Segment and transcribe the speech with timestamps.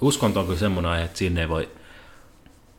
[0.00, 1.70] uskonto on kyllä semmoinen aihe, että siinä ei voi,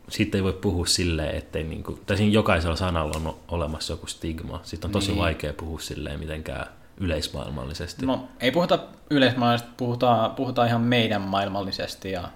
[0.08, 4.06] siitä ei voi puhua silleen, ettei niin kuin, tai siinä jokaisella sanalla on olemassa joku
[4.06, 4.60] stigma.
[4.62, 5.18] Sitten on tosi niin.
[5.18, 6.66] vaikea puhua silleen mitenkään
[7.00, 8.06] yleismaailmallisesti.
[8.06, 8.78] No, ei puhuta
[9.10, 12.28] yleismaailmallisesti, puhutaan, puhutaan ihan meidän maailmallisesti ja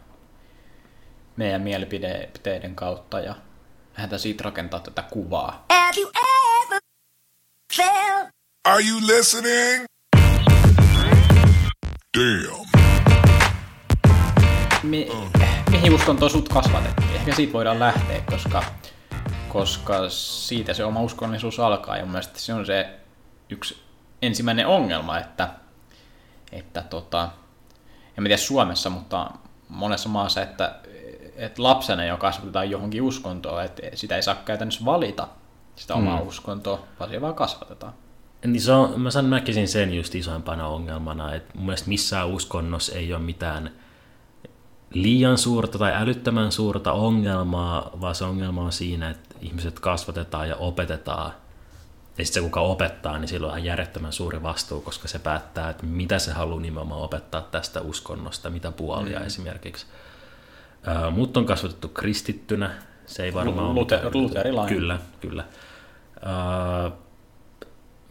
[1.36, 3.34] meidän mielipiteiden kautta ja
[3.96, 5.66] lähdetään siitä rakentaa tätä kuvaa.
[5.70, 6.10] Have you
[6.66, 6.80] ever
[7.76, 8.28] felt?
[8.64, 9.84] Are you listening?
[12.18, 12.81] Damn.
[14.82, 15.08] Mi-
[15.70, 17.10] mihin uskontoon sut kasvatettiin?
[17.14, 18.64] Ehkä siitä voidaan lähteä, koska,
[19.48, 21.96] koska siitä se oma uskonnollisuus alkaa.
[21.96, 22.98] Ja mun mielestä se on se
[23.50, 23.82] yksi
[24.22, 25.48] ensimmäinen ongelma, että,
[26.52, 27.28] että tota,
[28.18, 29.30] en tiedä Suomessa, mutta
[29.68, 30.74] monessa maassa, että,
[31.36, 35.28] että lapsena jo kasvatetaan johonkin uskontoon, että sitä ei saa käytännössä valita
[35.76, 36.28] sitä omaa mm.
[36.28, 37.92] uskontoa, vaan se vaan kasvatetaan.
[38.46, 42.92] Niin se on, mä sanon, näkisin sen just isoimpana ongelmana, että mun mielestä missään uskonnossa
[42.92, 43.70] ei ole mitään
[44.94, 50.56] liian suurta tai älyttömän suurta ongelmaa, vaan se ongelma on siinä, että ihmiset kasvatetaan ja
[50.56, 51.32] opetetaan.
[52.18, 55.86] Ja sitten se, kuka opettaa, niin silloin on järjettömän suuri vastuu, koska se päättää, että
[55.86, 59.26] mitä se haluaa nimenomaan opettaa tästä uskonnosta, mitä puolia mm.
[59.26, 59.86] esimerkiksi.
[61.06, 62.70] Uh, mut on kasvatettu kristittynä,
[63.06, 64.10] se ei varmaan Luther, ole...
[64.14, 64.74] Luterilainen.
[64.74, 65.44] Kyllä, kyllä.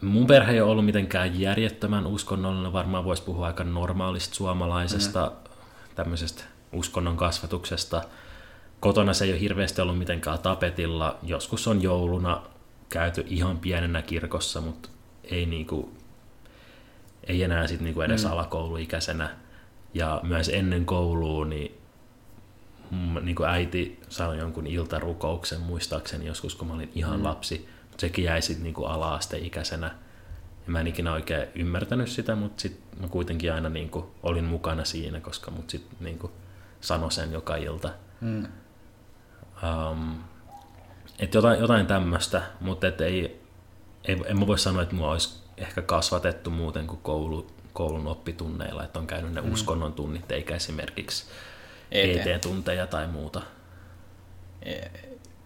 [0.02, 5.50] Mun perhe ei ole ollut mitenkään järjettömän uskonnollinen, varmaan voisi puhua aika normaalista suomalaisesta mm.
[5.94, 8.02] tämmöisestä uskonnon kasvatuksesta.
[8.80, 11.18] Kotona se ei ole hirveästi ollut mitenkään tapetilla.
[11.22, 12.42] Joskus on jouluna
[12.88, 14.88] käyty ihan pienenä kirkossa, mutta
[15.24, 15.92] ei, niinku,
[17.24, 18.30] ei enää sit niinku edes mm.
[18.30, 19.30] alakouluikäisenä.
[19.94, 21.82] Ja myös ennen koulua niin
[23.22, 27.24] niin kuin äiti sanoi jonkun iltarukouksen muistaakseni joskus, kun mä olin ihan mm.
[27.24, 27.68] lapsi.
[27.98, 29.86] Sekin jäi sitten niin ala-asteikäisenä.
[30.66, 34.44] Ja mä en ikinä oikein ymmärtänyt sitä, mutta sitten mä kuitenkin aina niin kuin olin
[34.44, 36.32] mukana siinä, koska mut sitten niin kuin
[36.82, 37.90] sanoi sen joka ilta.
[38.20, 38.46] Mm.
[39.62, 40.14] Um,
[41.18, 43.40] että jotain, jotain tämmöistä, mutta et ei,
[44.04, 48.84] ei, en mä voi sanoa, että mua olisi ehkä kasvatettu muuten kuin koulu, koulun oppitunneilla,
[48.84, 49.52] että on käynyt ne mm.
[49.52, 51.24] uskonnon tunnit, eikä esimerkiksi
[51.90, 53.42] ET-tunteja tai muuta.
[54.62, 54.88] E-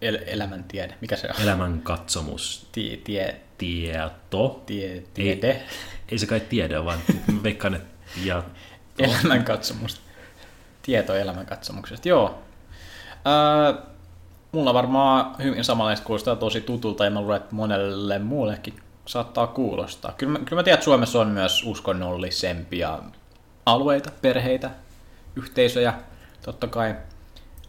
[0.01, 1.41] el- elämäntiede, mikä se on?
[1.41, 2.69] Elämänkatsomus.
[2.71, 4.63] Tie, tie, Tieto.
[4.65, 5.51] Tie, tiede.
[5.51, 5.61] Ei,
[6.11, 6.99] ei se kai tiede, vaan
[7.43, 7.87] veikkaan, että
[8.23, 8.43] ja...
[8.99, 10.01] Elämänkatsomus.
[10.87, 12.39] Tieto elämänkatsomuksesta, joo.
[13.27, 13.81] Öö,
[14.51, 20.11] mulla varmaan hyvin samanlaista kuulostaa tosi tutulta ja mä luulen, että monelle muullekin saattaa kuulostaa.
[20.17, 22.99] Kyllä mä, kyllä mä tiedän, että Suomessa on myös uskonnollisempia
[23.65, 24.71] alueita, perheitä,
[25.35, 25.93] yhteisöjä,
[26.41, 26.95] totta kai.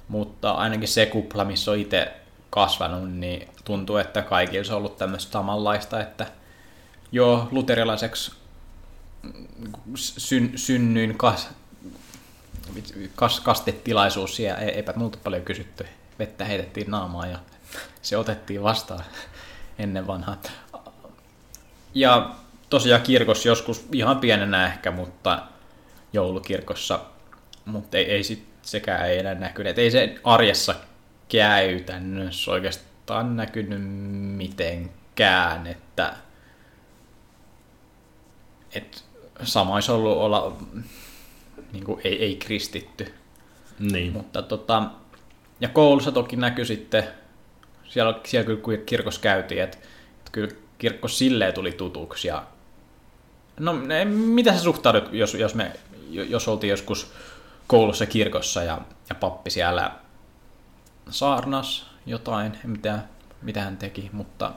[0.09, 2.13] Mutta ainakin se kupla, missä on itse
[2.51, 6.27] kasvanut, niin tuntuu, että kaikilla se on ollut tämmöistä samanlaista, että
[7.13, 8.33] joo, luterilaiseksi
[9.95, 11.49] syn, synnyin kas,
[13.15, 15.87] kas, kastetilaisuus ja eipä multa paljon kysytty.
[16.19, 17.39] Vettä heitettiin naamaan ja
[18.03, 19.05] se otettiin vastaan
[19.79, 20.37] ennen vanhaa.
[21.95, 22.35] Ja
[22.71, 25.43] tosiaan kirkossa joskus ihan pienenä ehkä, mutta
[26.13, 27.01] joulukirkossa,
[27.65, 29.79] mutta ei, ei sit, sekään ei enää näkynyt.
[29.79, 30.75] Ei se arjessa
[31.29, 33.83] käytännössä oikeastaan näkynyt
[34.37, 36.15] mitenkään, että,
[38.73, 38.99] että
[39.43, 40.57] sama olisi ollut olla
[41.73, 43.15] niin kuin ei, ei kristitty.
[43.79, 44.13] Niin.
[44.13, 44.83] Mutta tota,
[45.61, 47.05] ja koulussa toki näkyi sitten,
[47.85, 49.79] siellä, siellä kyllä kirkossa käytiin, että,
[50.19, 52.29] että kyllä kirkko silleen tuli tutuksi.
[52.29, 52.47] Ja,
[53.61, 53.73] no
[54.05, 55.73] mitä sä suhtaudut, jos, jos, me,
[56.11, 57.13] jos oltiin joskus
[57.67, 59.93] koulussa kirkossa ja, ja pappi siellä
[61.11, 62.53] saarnas jotain,
[62.83, 62.99] tiedä
[63.43, 64.53] mitä hän teki, mutta...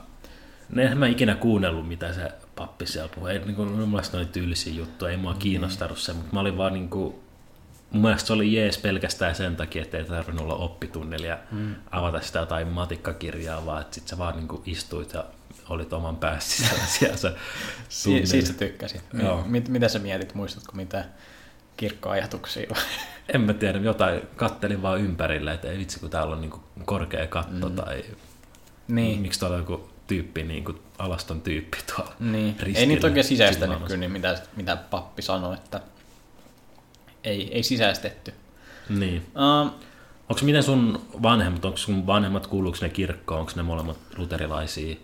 [0.72, 3.32] Ne en mä ikinä kuunnellut, mitä se pappi siellä puhui.
[3.32, 6.58] Ei, niin kuin, mun mielestä oli tyylisiä juttuja, ei mua kiinnostanut se, mutta mä olin
[6.58, 7.14] vaan niin kuin,
[7.90, 11.74] mun mielestä se oli jees pelkästään sen takia, että ei tarvinnut olla oppitunnilla ja mm.
[11.90, 15.24] avata sitä jotain matikkakirjaa, vaan että sit sä vaan niin kuin istuit ja
[15.68, 17.34] olit oman päässä siellä se
[17.88, 19.02] si- Siitä sä tykkäsit.
[19.22, 19.44] Joo.
[19.46, 21.04] Mit, mitä sä mietit, muistatko mitä
[21.76, 22.74] kirkkoajatuksia?
[23.34, 26.62] en mä tiedä, jotain kattelin vaan ympärille, että ei vitsi kun täällä on niin kuin
[26.84, 27.76] korkea katto mm.
[27.76, 28.04] tai
[28.88, 29.20] niin.
[29.20, 32.56] miksi tuolla on joku tyyppi, niin kuin alaston tyyppi tuolla niin.
[32.74, 35.80] Ei niitä oikein sisäistänyt kyllä, niin mitä, mitä pappi sanoi, että
[37.24, 38.34] ei, ei sisäistetty.
[38.88, 39.26] Niin.
[39.26, 39.72] Uh,
[40.28, 44.96] onko miten sun vanhemmat, onko sun vanhemmat, kuuluuko ne kirkkoon, onko ne molemmat luterilaisia?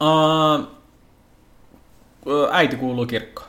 [0.00, 0.68] Uh,
[2.52, 3.48] äiti kuuluu kirkkoon.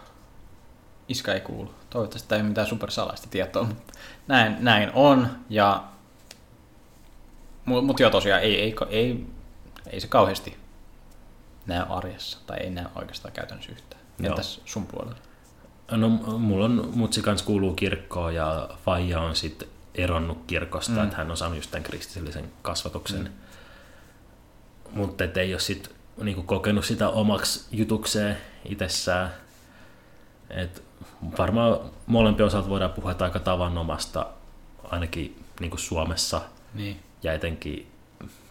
[1.08, 1.74] Iskä ei kuulu.
[1.90, 3.94] Toivottavasti tämä ei ole mitään supersalaista tietoa, mutta
[4.28, 5.28] näin, näin on.
[5.50, 5.84] Ja,
[7.66, 9.26] mutta joo, tosiaan ei, ei, ei,
[9.90, 10.58] ei se kauheasti
[11.66, 14.02] näy arjessa, tai ei näy oikeastaan käytännössä yhtään.
[14.20, 14.30] Joo.
[14.30, 15.18] Entäs sun puolella?
[15.92, 21.04] No mulla on, mutsi kans kuuluu kirkkoon ja Faija on sitten eronnut kirkosta, mm.
[21.04, 23.22] että hän on saanut just tämän kristillisen kasvatuksen.
[23.22, 23.30] Mm.
[24.92, 25.92] Mutta ei ole sitten
[26.22, 29.34] niinku kokenut sitä omaksi jutukseen itsessään.
[30.50, 30.84] Et
[31.38, 34.26] varmaan molempien osalta voidaan puhua aika tavanomasta,
[34.84, 36.42] ainakin niinku Suomessa
[36.74, 37.04] Niin.
[37.24, 37.92] ja etenkin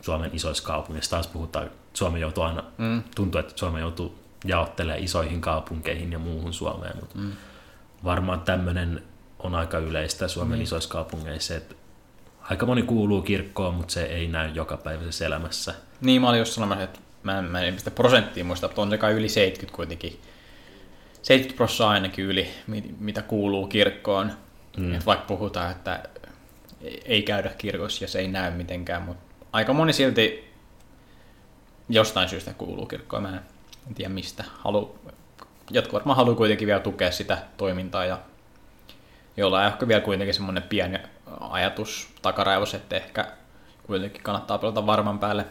[0.04, 1.10] Suomen isoissa kaupungeissa.
[1.10, 3.02] Taas puhutaan, Suomi joutuu aina, mm.
[3.14, 7.32] tuntuu, että Suomi joutuu jaottelemaan isoihin kaupunkeihin ja muuhun Suomeen, mutta mm.
[8.04, 9.02] varmaan tämmöinen
[9.38, 10.62] on aika yleistä Suomen mm.
[10.62, 11.74] isoissa kaupungeissa, että
[12.40, 15.74] aika moni kuuluu kirkkoon, mutta se ei näy jokapäiväisessä elämässä.
[16.00, 18.90] Niin, mä olin just sanomassa, että mä en, mä en sitä prosenttia muista, mutta on
[18.90, 20.20] se kai yli 70 kuitenkin.
[21.22, 24.32] 70 prosenttia ainakin yli, mi- mitä kuuluu kirkkoon.
[24.76, 24.94] Mm.
[24.94, 26.02] Et vaikka puhutaan, että
[27.04, 29.23] ei käydä kirkossa ja se ei näy mitenkään, mutta
[29.54, 30.50] aika moni silti
[31.88, 33.22] jostain syystä kuuluu kirkkoon.
[33.22, 33.42] Mä
[33.88, 34.44] en tiedä mistä.
[34.58, 34.98] Halu,
[35.70, 38.18] jotkut varmaan haluaa kuitenkin vielä tukea sitä toimintaa ja
[39.36, 40.98] jolla on ehkä vielä kuitenkin semmoinen pieni
[41.40, 43.26] ajatus takaraivos, että ehkä
[43.86, 45.46] kuitenkin kannattaa pelata varman päälle.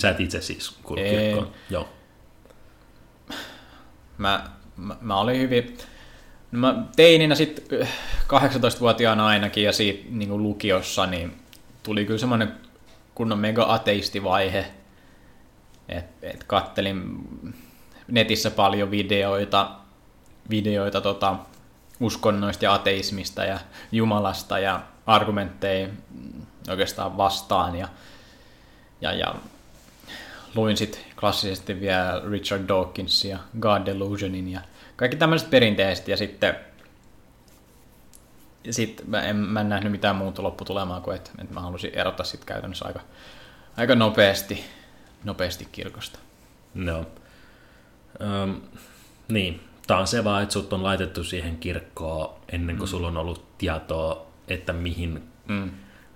[0.00, 1.52] Sä et itse siis kuulu kirkkoon?
[1.70, 1.88] Joo.
[4.18, 4.44] Mä,
[4.76, 5.78] mä, mä olin hyvin...
[6.52, 7.88] No mä teininä sitten
[8.26, 11.36] 18-vuotiaana ainakin ja siitä niin kuin lukiossa, niin
[11.82, 12.67] tuli kyllä semmoinen
[13.18, 14.66] kunnon mega-ateistivaihe,
[15.88, 17.18] että et kattelin
[18.08, 19.70] netissä paljon videoita,
[20.50, 21.36] videoita tota,
[22.00, 23.58] uskonnoista ja ateismista ja
[23.92, 25.88] Jumalasta ja argumentteja
[26.70, 27.88] oikeastaan vastaan ja,
[29.00, 29.34] ja, ja
[30.54, 34.60] luin sitten klassisesti vielä Richard Dawkinsia God Delusionin ja
[34.96, 36.56] kaikki tämmöiset perinteiset ja sitten
[38.68, 41.90] ja sit mä en, mä en nähnyt mitään muuta lopputulemaa kuin, että, että mä halusin
[41.94, 43.00] erottaa sit käytännössä aika,
[43.76, 44.64] aika nopeasti,
[45.24, 46.18] nopeasti kirkosta.
[46.74, 47.04] No.
[48.20, 48.60] Öm,
[49.28, 52.90] niin, tämä on se vaan, että sut on laitettu siihen kirkkoon ennen kuin mm.
[52.90, 55.70] sulla on ollut tietoa, että mihin Mm.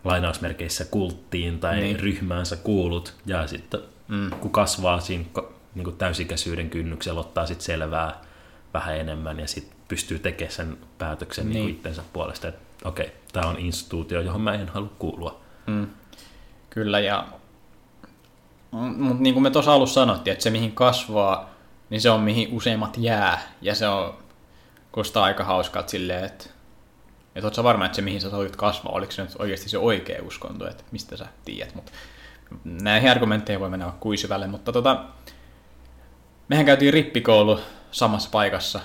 [0.04, 1.84] lainausmerkeissä kulttiin tai Niin.
[1.84, 2.00] niin.
[2.00, 3.14] ryhmään sä kuulut.
[3.26, 4.30] Ja sitten Mm.
[4.30, 5.24] kun kasvaa siinä
[5.74, 8.20] niin kuin täysikäisyyden kynnyksellä, ottaa sitten selvää
[8.74, 11.54] vähän enemmän ja sitten pystyy tekemään sen päätöksen niin.
[11.54, 11.70] Niin.
[11.70, 15.40] Itsensä puolesta, että okei, tämä on instituutio, johon mä en halua kuulua.
[15.66, 15.86] Mm.
[16.70, 17.26] Kyllä, ja
[18.70, 21.50] mutta niin kuin me tuossa alussa sanottiin, että se mihin kasvaa,
[21.90, 24.14] niin se on mihin useimmat jää, ja se on
[24.92, 26.44] kuulostaa aika hauskaa silleen, että
[27.34, 29.78] että ootko sä varma, että se mihin sä haluat kasvaa, oliko se nyt oikeasti se
[29.78, 31.92] oikea uskonto, että mistä sä tiedät, mutta
[32.64, 35.04] näihin argumentteihin voi mennä kuin syvälle, mutta tota,
[36.48, 37.60] mehän käytiin rippikoulu
[37.90, 38.80] samassa paikassa,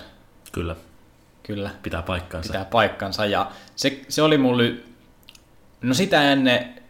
[0.52, 0.76] Kyllä,
[1.48, 2.48] kyllä pitää paikkansa.
[2.54, 3.26] pitää paikkansa.
[3.26, 4.74] Ja se, se oli mulle,
[5.82, 6.82] no sitä ennen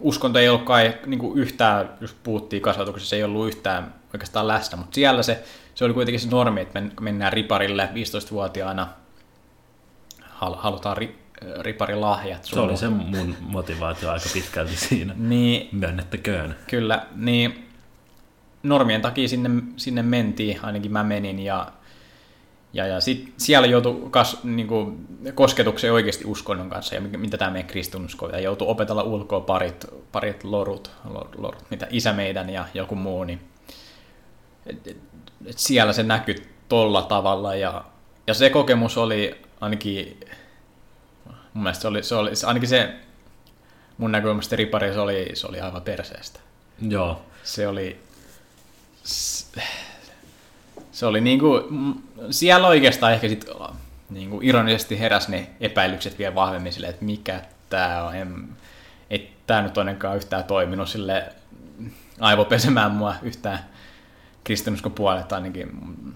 [0.00, 4.48] uskonto ei ollut kai niin kuin yhtään, jos puhuttiin kasvatuksessa, se ei ollut yhtään oikeastaan
[4.48, 5.44] läsnä, mutta siellä se,
[5.74, 8.88] se oli kuitenkin se normi, että men- mennään riparille 15-vuotiaana,
[10.22, 11.18] hal- halutaan ri,
[11.60, 12.44] riparilahjat.
[12.44, 15.14] Se oli se mun motivaatio aika pitkälti siinä.
[15.28, 16.56] Niin, Myönnettäköön.
[16.70, 17.68] Kyllä, niin
[18.62, 21.72] normien takia sinne, sinne mentiin, ainakin mä menin, ja,
[22.72, 24.96] ja, ja sit siellä joutui kas, niinku,
[25.34, 30.44] kosketukseen oikeasti uskonnon kanssa, ja mitä tämä meidän kristinusko, ja joutui opetella ulkoa parit, parit
[30.44, 33.40] lorut, lor, lorut, mitä isä meidän ja joku muu, niin
[34.66, 34.96] et, et,
[35.46, 36.36] et siellä se näkyi
[36.68, 37.84] tolla tavalla, ja,
[38.26, 40.20] ja se kokemus oli ainakin,
[41.54, 42.94] mun mielestä se oli, se oli ainakin se
[43.98, 46.40] mun näkökulmasta ripari, se oli, se oli aivan perseestä.
[46.88, 48.00] Joo, Se oli...
[49.04, 49.52] s-
[50.98, 51.66] Se oli niinku...
[51.70, 51.94] mm,
[52.30, 53.44] Siellä oikeastaan ehkä sit
[54.10, 58.14] niinku ironisesti heräs ne epäilykset vielä vahvemmin silleen, että mikä tää on.
[58.16, 58.48] En,
[59.10, 61.32] ei tää nyt ainakaan yhtään toiminut sille
[62.20, 63.58] aivopesemään mua yhtään
[64.44, 65.68] kristinuskon puolelta ainakin.
[65.86, 66.12] mm,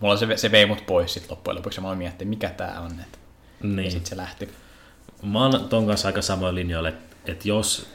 [0.00, 2.80] Mulla se, se vei mut pois sit loppujen lopuksi ja mä olin miettinyt, mikä tää
[2.80, 2.90] on.
[3.00, 3.18] Et,
[3.60, 3.92] Ja niin.
[3.92, 4.48] sit se lähti.
[5.22, 7.90] Mä oon ton kanssa aika samoin linjoilla, että, että jos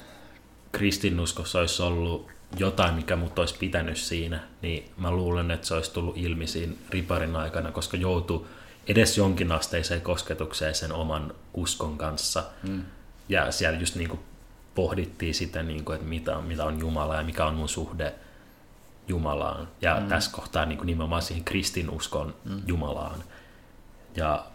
[0.72, 5.94] kristinuskossa olisi ollut jotain, mikä mut olisi pitänyt siinä, niin mä luulen, että se olisi
[5.94, 8.48] tullut ilmi siinä riparin aikana, koska joutuu
[8.88, 12.44] edes jonkinasteiseen kosketukseen sen oman uskon kanssa.
[12.68, 12.84] Mm.
[13.30, 14.20] Ja siellä just niin kuin
[14.76, 18.14] pohdittiin sitä, niin kuin, että mitä on, mitä on Jumala ja mikä on mun suhde
[19.08, 19.68] Jumalaan.
[19.82, 20.08] Ja mm.
[20.08, 22.62] tässä kohtaa niin kuin nimenomaan siihen kristinuskon mm.
[22.68, 23.24] Jumalaan.
[24.16, 24.46] Ja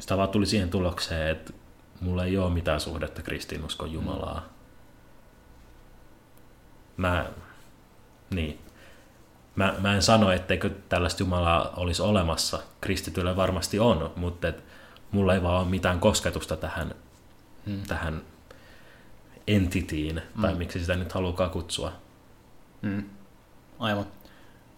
[0.00, 1.52] sitä vaan tuli siihen tulokseen, että
[2.00, 4.53] mulla ei ole mitään suhdetta kristinuskon Jumalaa.
[6.96, 7.26] Mä,
[8.30, 8.58] niin.
[9.56, 12.58] Mä, mä en sano, etteikö tällaista Jumalaa olisi olemassa.
[12.80, 14.64] Kristityillä varmasti on, mutta et
[15.10, 16.94] mulla ei vaan ole mitään kosketusta tähän,
[17.66, 17.82] Mm.
[17.88, 18.22] tähän
[19.46, 21.92] entitiin, tai miksi sitä nyt haluaa kutsua.
[22.82, 23.04] Mm.
[23.78, 24.06] Aivan.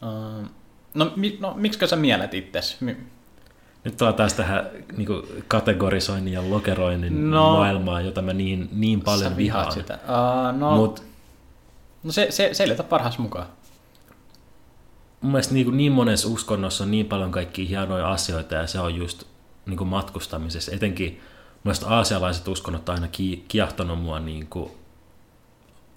[0.03, 0.47] Uh,
[0.95, 2.81] No, mi, no miksi sä mielet itses?
[2.81, 2.97] Mi-
[3.85, 7.53] Nyt tullaan taas tähän niin kuin, kategorisoinnin ja lokeroinnin No.
[7.53, 9.73] maailmaan, jota mä niin, niin paljon vihaan.
[9.73, 9.95] sitä.
[10.05, 11.03] Uh, no, Mut
[12.07, 13.47] no se, se, selitä parhaas mukaan.
[15.21, 18.95] mun mielestä niin, niin monessa uskonnossa on niin paljon kaikkia hienoja asioita ja se on
[18.95, 19.25] just
[19.67, 20.73] niin kuin matkustamisessa.
[20.73, 24.71] Etenkin mun mielestä aasialaiset uskonnot on aina ki- kiehtonut mua niin kuin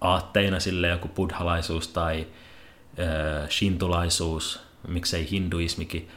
[0.01, 2.27] aatteina sille joku buddhalaisuus tai
[2.99, 6.09] äh, shintulaisuus, miksei hinduismikin,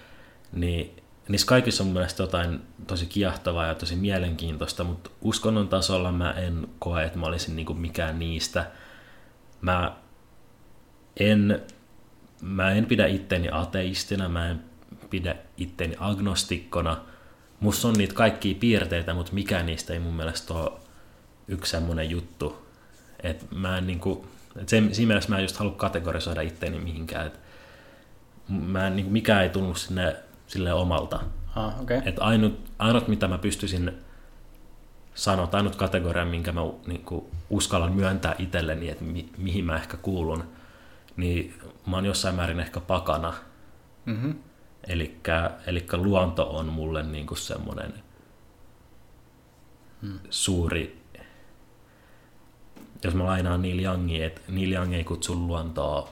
[0.53, 6.13] niin niissä kaikissa on mun mielestä jotain tosi kiehtovaa ja tosi mielenkiintoista, mutta uskonnon tasolla
[6.13, 8.71] mä en koe, että mä olisin niin kuin mikään niistä.
[9.63, 9.97] Mä
[11.17, 11.63] en,
[12.41, 14.65] mä en pidä itteni ateistina, mä en
[15.11, 17.01] pidä itteni agnostikkona.
[17.61, 20.73] Musta on niitä kaikkia piirteitä, mutta mikään niistä ei mun mielestä ole
[21.49, 22.67] yksi semmoinen juttu.
[23.23, 24.27] Et mä en niinku,
[24.57, 27.27] et se, siinä mielessä mä en just halua kategorisoida itteni mihinkään.
[27.27, 27.41] Et
[28.49, 30.17] mä en, niinku, mikään ei tunnu sinne
[30.47, 31.21] sille omalta.
[31.57, 31.81] Ah.
[31.81, 32.01] Okay.
[32.05, 33.93] Et ainut, ainut, mitä mä pystyisin
[35.15, 39.97] sanoa, tai ainut kategoria, minkä mä niinku, uskallan myöntää itselleni, että mi, mihin mä ehkä
[39.97, 40.45] kuulun,
[41.17, 41.55] niin
[41.87, 43.35] mä oon jossain määrin ehkä pakana.
[44.05, 44.35] Mm-hmm.
[45.67, 47.95] Eli luonto on mulle niinku semmoinen
[50.03, 50.19] Hmm.
[50.31, 51.03] suuri,
[53.05, 56.09] jos mä lainaan Neil Youngia, että Neil Young ei kutsu luontoa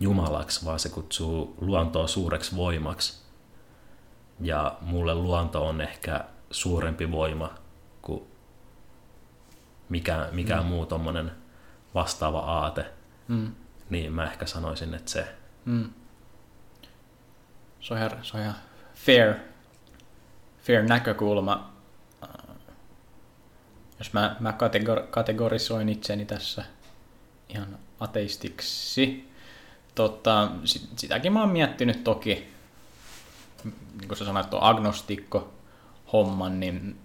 [0.00, 3.24] jumalaksi, vaan se kutsuu luontoa suureksi voimaksi.
[4.40, 7.63] Ja mulle luonto on ehkä suurempi voima kuin
[9.88, 10.68] mikä, mikään Mm.
[10.68, 11.32] muu tommonen
[11.94, 12.86] vastaava aate.
[13.28, 13.52] Mm.
[13.90, 15.28] Niin mä ehkä sanoisin, että se
[15.64, 15.90] Mm.
[17.80, 18.54] Se on ihan, se on ihan
[18.94, 19.34] fair,
[20.62, 21.72] fair näkökulma.
[22.22, 22.28] Äh,
[23.98, 26.64] Jos mä, mä kategor, kategorisoin itseni tässä
[27.48, 29.30] ihan ateistiksi,
[29.94, 32.48] tota, sit, sitäkin mä oon miettinyt toki,
[33.98, 35.52] niin kuin sä sanoit, tuo agnostikko
[36.12, 36.98] homman, niin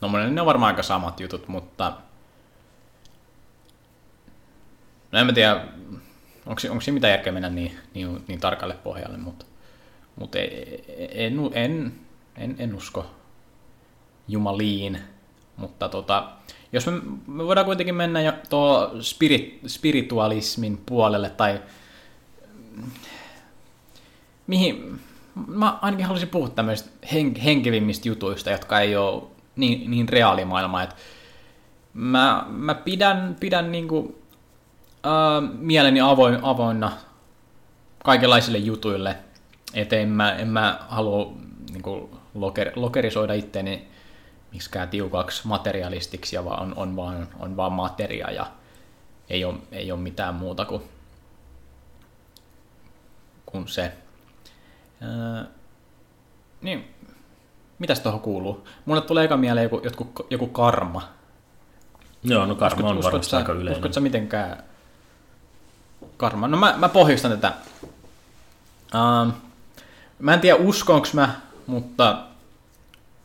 [0.00, 1.92] no ne on varmaan aika samat jutut, mutta
[5.14, 5.64] no en mä tiedä,
[6.46, 9.44] onko, onko siinä mitään järkeä mennä niin, niin, niin tarkalle pohjalle, mutta,
[10.16, 10.38] mutta
[11.10, 11.92] en, en,
[12.36, 13.06] en, en usko
[14.28, 14.98] jumaliin.
[15.56, 16.30] Mutta tota,
[16.72, 16.92] jos me,
[17.26, 21.62] me voidaan kuitenkin mennä jo tuo spirit, spiritualismin puolelle, tai
[24.46, 25.00] mihin,
[25.46, 29.22] mä ainakin haluaisin puhua tämmöistä hen, henkevimmistä jutuista, jotka ei ole
[29.56, 30.82] niin, niin reaalimaailmaa.
[30.82, 30.96] Et
[31.94, 34.23] mä, mä pidän, pidän niinku,
[35.06, 36.92] äh, mieleni avoin, avoinna
[38.04, 39.16] kaikenlaisille jutuille,
[39.74, 41.32] että en mä, en mä halua
[41.72, 43.88] niinku, loker, lokerisoida itteeni
[44.52, 48.46] miksikään tiukaksi materialistiksi, ja vaan on, on, vaan, on vaan materia ja
[49.30, 50.82] ei ole, ei ole mitään muuta kuin,
[53.46, 53.92] kuin se.
[55.00, 55.46] Ää,
[56.62, 56.94] niin,
[57.78, 58.68] mitäs tuohon kuuluu?
[58.84, 61.08] Mulle tulee eka mieleen joku, joku, joku karma.
[62.22, 63.72] Joo, no karma on Uskot- varmasti sä, aika yleinen.
[63.72, 64.62] Uskotko sä mitenkään
[66.16, 66.48] karma?
[66.48, 67.52] No mä, mä pohjustan tätä.
[67.84, 69.32] Uh,
[70.18, 72.22] mä en tiedä uskonko mä, mutta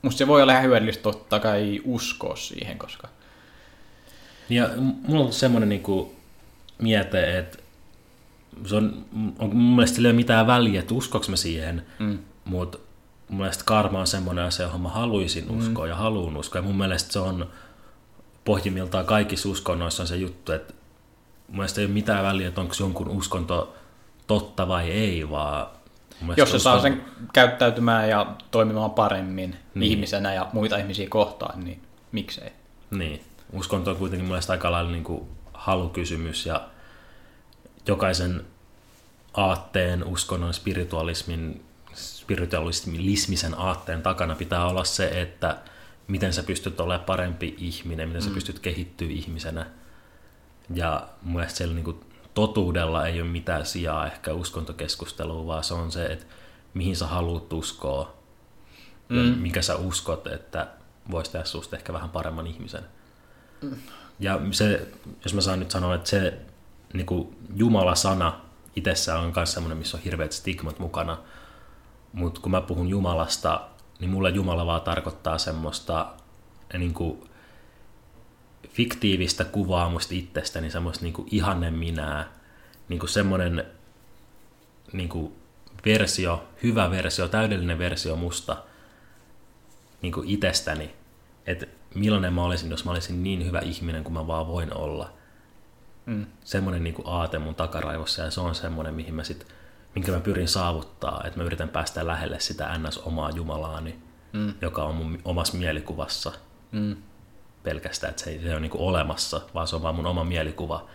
[0.02, 3.08] musta se voi olla ihan hyödyllistä totta kai uskoa siihen, koska...
[4.50, 6.16] Ja mulla on semmoinen niinku
[6.78, 7.58] miete, että
[8.66, 9.06] se on,
[9.40, 12.20] on mun mielestä sillä ei ole mitään väliä, että uskoks mä siihen, Mm.
[12.46, 12.78] mutta
[13.30, 16.60] mun mielestä karma on semmoinen asia, johon mä haluaisin uskoa ja haluan uskoa.
[16.62, 17.50] Ja mun mielestä se on
[18.46, 20.74] pohjimmiltaan kaikissa uskonnoissa on se juttu, että
[21.50, 23.76] mun mielestä ei ole mitään väliä, että onko jonkun uskonto
[24.28, 25.68] totta vai ei, vaan
[26.38, 29.92] Jos se saa uskon- sen käyttäytymään ja toimimaan paremmin Niin.
[29.92, 32.50] ihmisenä ja muita ihmisiä kohtaan, niin miksei?
[32.92, 33.22] Niin,
[33.54, 36.68] uskonto on kuitenkin mun mielestä aika lailla niin kuin halukysymys ja
[37.88, 38.46] jokaisen
[39.34, 45.58] aatteen, uskonnon, spiritualismin, spiritualismisen aatteen takana pitää olla se, että
[46.08, 49.66] miten sä pystyt olemaan parempi ihminen, miten sä pystyt kehittyä ihmisenä.
[50.74, 52.00] Ja mun mielestä siellä niin kuin
[52.34, 56.26] totuudella ei ole mitään sijaa ehkä uskontokeskusteluun, vaan se on se, että
[56.74, 58.14] mihin sä haluat uskoa
[59.10, 59.38] ja Mm.
[59.38, 60.68] mikä sä uskot, että
[61.12, 62.84] voisi tehdä susta ehkä vähän paremman ihmisen.
[64.20, 64.88] Ja se,
[65.24, 66.40] jos mä saan nyt sanoa, että se
[66.94, 68.40] niin kuin Jumala-sana
[68.76, 71.18] itsessään on myös semmoinen, missä on hirveät stigmat mukana.
[72.14, 73.62] Mutta kun mä puhun Jumalasta,
[74.00, 76.08] niin mulle Jumala vaan tarkoittaa semmoista
[76.78, 77.29] niin kuin
[78.74, 82.32] fiktiivistä kuvaa musta itsestäni, semmoista niin ihanne minää,
[82.90, 83.64] niin kuin semmoinen
[84.94, 85.34] niin kuin
[85.86, 88.64] versio, hyvä versio, täydellinen versio musta
[90.02, 90.94] niin kuin itsestäni,
[91.48, 95.14] että millainen mä olisin, jos mä olisin niin hyvä ihminen kuin mä vaan voin olla.
[96.06, 96.26] Mm.
[96.44, 99.48] Semmoinen niin kuin aate mun takaraivossa ja se on semmoinen, mihin mä sit
[99.96, 102.98] minkä mä pyrin saavuttaa, että mä yritän päästä lähelle sitä ns.
[102.98, 104.00] omaa Jumalaani,
[104.34, 104.54] mm.
[104.62, 106.32] joka on mun omassa mielikuvassa
[106.72, 106.96] mm.
[107.64, 110.24] Pelkästään, että se ei, se ole niin kuin olemassa, vaan se on vaan mun oma
[110.24, 110.86] mielikuva,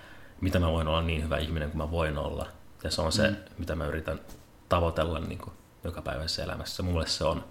[0.40, 2.46] mitä mä voin olla niin hyvä ihminen kuin mä voin olla.
[2.84, 3.36] Ja se on se, mm.
[3.58, 4.20] mitä mä yritän
[4.68, 5.52] tavoitella niin kuin
[5.84, 6.82] jokapäiväisessä elämässä.
[6.82, 7.44] Mulle se on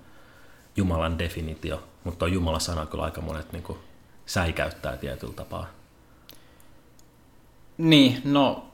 [0.75, 3.79] Jumalan definitio, mutta Jumalan sana kyllä aika monet niin kuin
[4.25, 5.67] säikäyttää tietyllä tapaa.
[7.77, 8.67] Niin, no,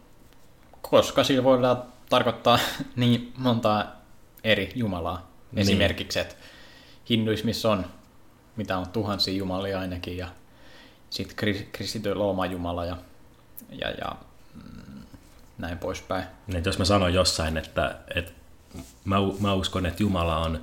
[0.82, 2.60] koska sillä voidaan tarkoittaa
[2.96, 3.86] niin monta
[4.44, 5.30] eri jumalaa.
[5.52, 5.62] Niin.
[5.62, 6.36] Esimerkiksi, että
[7.10, 7.86] hinduismissa on,
[8.60, 10.28] mitä on tuhansia jumalia ainakin, ja
[11.10, 11.36] sitten
[11.72, 12.98] kristityillä on oma jumala, ja,
[13.70, 14.16] ja, ja
[14.56, 15.02] mm,
[15.58, 16.24] näin poispäin.
[16.48, 18.32] Niin, jos mä sanon jossain, että, että
[19.06, 20.62] mä, mä uskon, että Jumala on,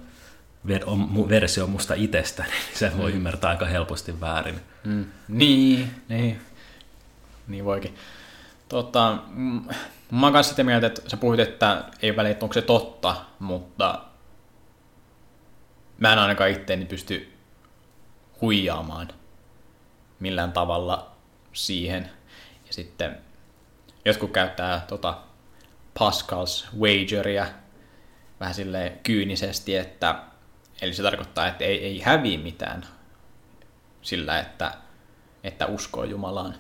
[0.66, 3.16] ver, on versio musta itsestä, niin se voi mm.
[3.16, 4.60] ymmärtää aika helposti väärin.
[4.84, 5.04] Mm.
[5.28, 6.40] Niin, niin.
[7.48, 7.94] Niin voikin.
[8.68, 9.18] Tota,
[10.10, 14.00] mä oon kanssa sitä mieltä, että sä puhuit, että ei väliä, onko se totta, mutta
[15.98, 17.35] mä en ainakaan itteeni pysty
[18.40, 19.08] huijaamaan
[20.20, 21.10] millään tavalla
[21.52, 22.10] siihen.
[22.66, 23.18] Ja sitten
[24.04, 25.18] jotkut käyttää tota
[26.00, 27.46] Pascal's wageria
[28.40, 30.22] vähän sille kyynisesti, että
[30.82, 32.86] eli se tarkoittaa, että ei, ei häviä mitään
[34.02, 34.72] sillä, että,
[35.44, 36.54] että uskoo Jumalaan.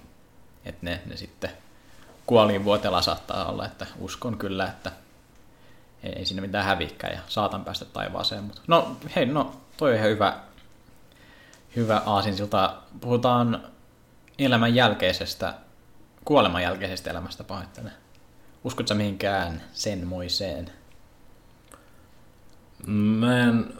[0.64, 1.50] Että ne, ne sitten
[2.26, 4.92] kuoliin vuotella saattaa olla, että uskon kyllä, että
[6.02, 8.44] ei, ei siinä mitään hävikään ja saatan päästä taivaaseen.
[8.44, 10.40] Mutta no hei, no toi on ihan hyvä,
[11.76, 12.76] hyvä aasinsilta.
[13.00, 13.62] Puhutaan
[14.38, 15.54] elämän jälkeisestä,
[16.24, 17.92] kuoleman jälkeisestä elämästä pahoittelen.
[18.64, 20.70] Uskotko mihinkään sen moiseen?
[22.86, 23.74] Mä en,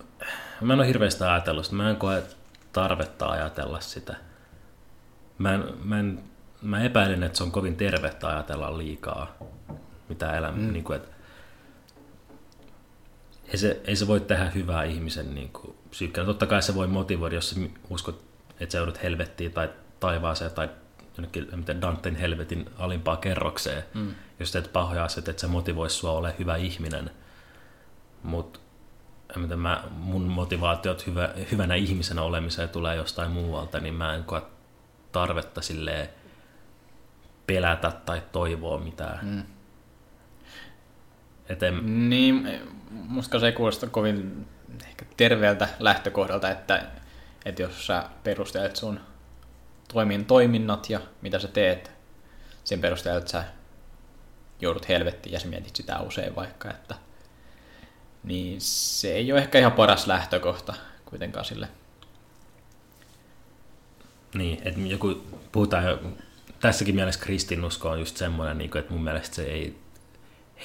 [0.60, 1.76] mä en ole hirveästi ajatellut sitä.
[1.76, 2.22] Mä en koe
[2.72, 4.16] tarvetta ajatella sitä.
[5.38, 6.24] Mä en, mä en
[6.62, 9.36] mä epäilen, että se on kovin tervettä ajatella liikaa,
[10.08, 10.72] mitä elämä, mm.
[10.72, 11.16] niin kuin, että
[13.48, 16.26] ei se, ei se voi tehdä hyvää ihmisen niin kuin, psyykkään.
[16.26, 17.60] Totta kai se voi motivoida, jos
[17.90, 18.24] uskot,
[18.60, 20.68] että sä joudut helvettiin tai taivaaseen tai
[21.16, 24.14] jonnekin miten Danten helvetin alimpaa kerrokseen, mm.
[24.40, 27.10] jos teet pahoja asioita, että se motivoisi sua ole hyvä ihminen.
[28.22, 28.58] Mutta
[29.56, 34.42] mä, mun motivaatiot hyvä, hyvänä ihmisenä olemiseen tulee jostain muualta, niin mä en koe
[35.12, 36.08] tarvetta silleen
[37.46, 39.26] pelätä tai toivoa mitään.
[39.26, 39.42] Mm.
[41.48, 41.80] Etem...
[41.84, 44.46] Niin, musta se ei kuulosta kovin
[44.86, 46.86] ehkä terveeltä lähtökohdalta, että,
[47.44, 49.00] että jos sä perustelet sun
[49.92, 51.90] toimin toiminnot ja mitä sä teet
[52.64, 53.44] sen perusteella, että sä
[54.60, 56.94] joudut helvettiin ja sä mietit sitä usein vaikka, että
[58.24, 61.68] niin se ei ole ehkä ihan paras lähtökohta kuitenkaan sille.
[64.34, 65.98] Niin, että joku, puhutaan jo
[66.60, 69.78] tässäkin mielessä kristinusko on just semmoinen, niin että mun mielestä se ei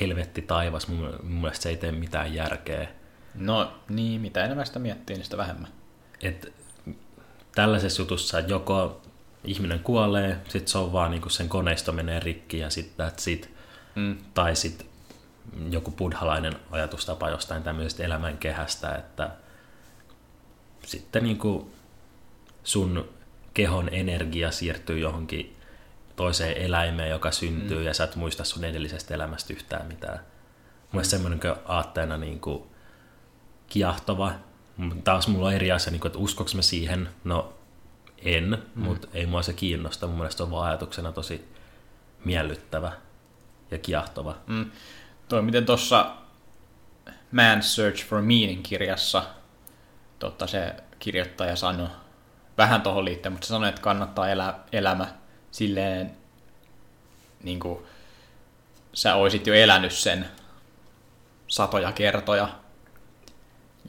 [0.02, 2.88] helvetti taivas, mun, mun mielestä se ei tee mitään järkeä.
[3.36, 5.72] No niin, mitä enemmän sitä miettii, niin sitä vähemmän.
[6.22, 6.54] Et
[7.56, 9.02] tällaisessa jutussa, että joko
[9.44, 13.50] ihminen kuolee, sitten se on vaan niin sen koneisto menee rikki ja sitten sit,
[13.96, 14.18] mm.
[14.34, 14.88] tai sitten
[15.70, 19.30] joku buddhalainen ajatustapa jostain tämmöisestä elämänkehästä, että
[20.86, 21.40] sitten niin
[22.64, 23.10] sun
[23.54, 25.58] kehon energia siirtyy johonkin
[26.16, 27.84] toiseen eläimeen, joka syntyy, mm.
[27.84, 30.20] ja sä et muista sun edellisestä elämästä yhtään mitään.
[30.92, 31.06] Mun mm.
[31.06, 32.64] semmoinen aatteena niin kuin
[33.72, 34.32] kiahtova.
[35.04, 37.54] Taas mulla on eri asia, niin kuin, että uskoks mä siihen, no
[38.18, 38.84] en, mm.
[38.84, 40.08] mutta ei mua se kiinnosta.
[40.08, 41.48] Mun mielestä se on vaan ajatuksena tosi
[42.26, 42.92] miellyttävä
[43.72, 44.36] ja kiehtova.
[44.48, 44.72] Mm.
[45.30, 46.16] Toi miten tuossa
[47.10, 49.24] Man's Search for Meaning-kirjassa
[50.20, 51.88] totta se kirjoittaja sanoi
[52.58, 55.08] vähän tuohon liittyen, mutta se sanoi, että kannattaa elää elämä
[55.52, 56.12] silleen
[57.44, 57.80] niin kuin,
[58.94, 60.26] sä oisit jo elänyt sen
[61.48, 62.50] satoja kertoja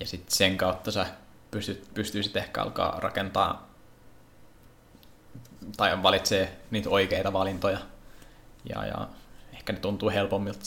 [0.00, 1.06] ja sitten sen kautta sä
[1.50, 3.68] pystyt, pystyisit ehkä alkaa rakentaa
[5.76, 7.78] tai valitsee niitä oikeita valintoja
[8.68, 9.08] ja, ja
[9.52, 10.60] ehkä ne tuntuu helpommilta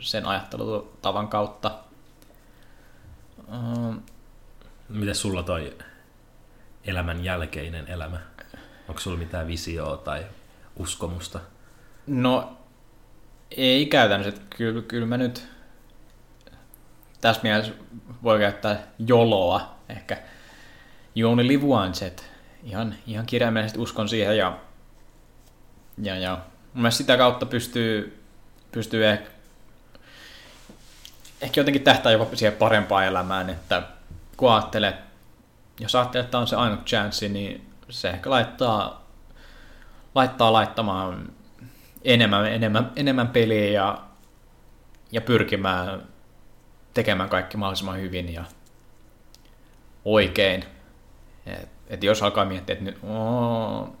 [0.00, 1.78] sen ajattelutavan kautta.
[4.88, 5.76] Miten sulla toi
[6.84, 8.20] elämän jälkeinen elämä?
[8.88, 10.26] Onko sulla mitään visioa tai
[10.76, 11.40] uskomusta?
[12.06, 12.56] No
[13.50, 14.40] ei käytännössä.
[14.56, 15.48] Kyllä, kyllä mä nyt
[17.20, 17.72] tässä mielessä
[18.22, 20.18] voi käyttää joloa ehkä.
[21.16, 22.12] You only live once,
[22.64, 24.58] ihan, ihan kirjaimellisesti uskon siihen ja,
[26.02, 26.38] ja, ja
[26.74, 28.22] mun sitä kautta pystyy,
[28.72, 29.30] pystyy ehkä,
[31.40, 33.82] ehkä jotenkin tähtää jopa siihen parempaan elämään, että
[34.36, 34.98] kun ajattelee,
[35.80, 39.06] jos ajattelee, että on se ainut chanssi, niin se ehkä laittaa,
[40.14, 41.32] laittaa laittamaan
[42.04, 44.08] enemmän, enemmän, enemmän peliä ja
[45.12, 46.02] ja pyrkimään
[46.94, 48.44] tekemään kaikki mahdollisimman hyvin ja
[50.04, 50.64] oikein.
[51.46, 53.96] Et, et jos alkaa miettiä, että nyt oo,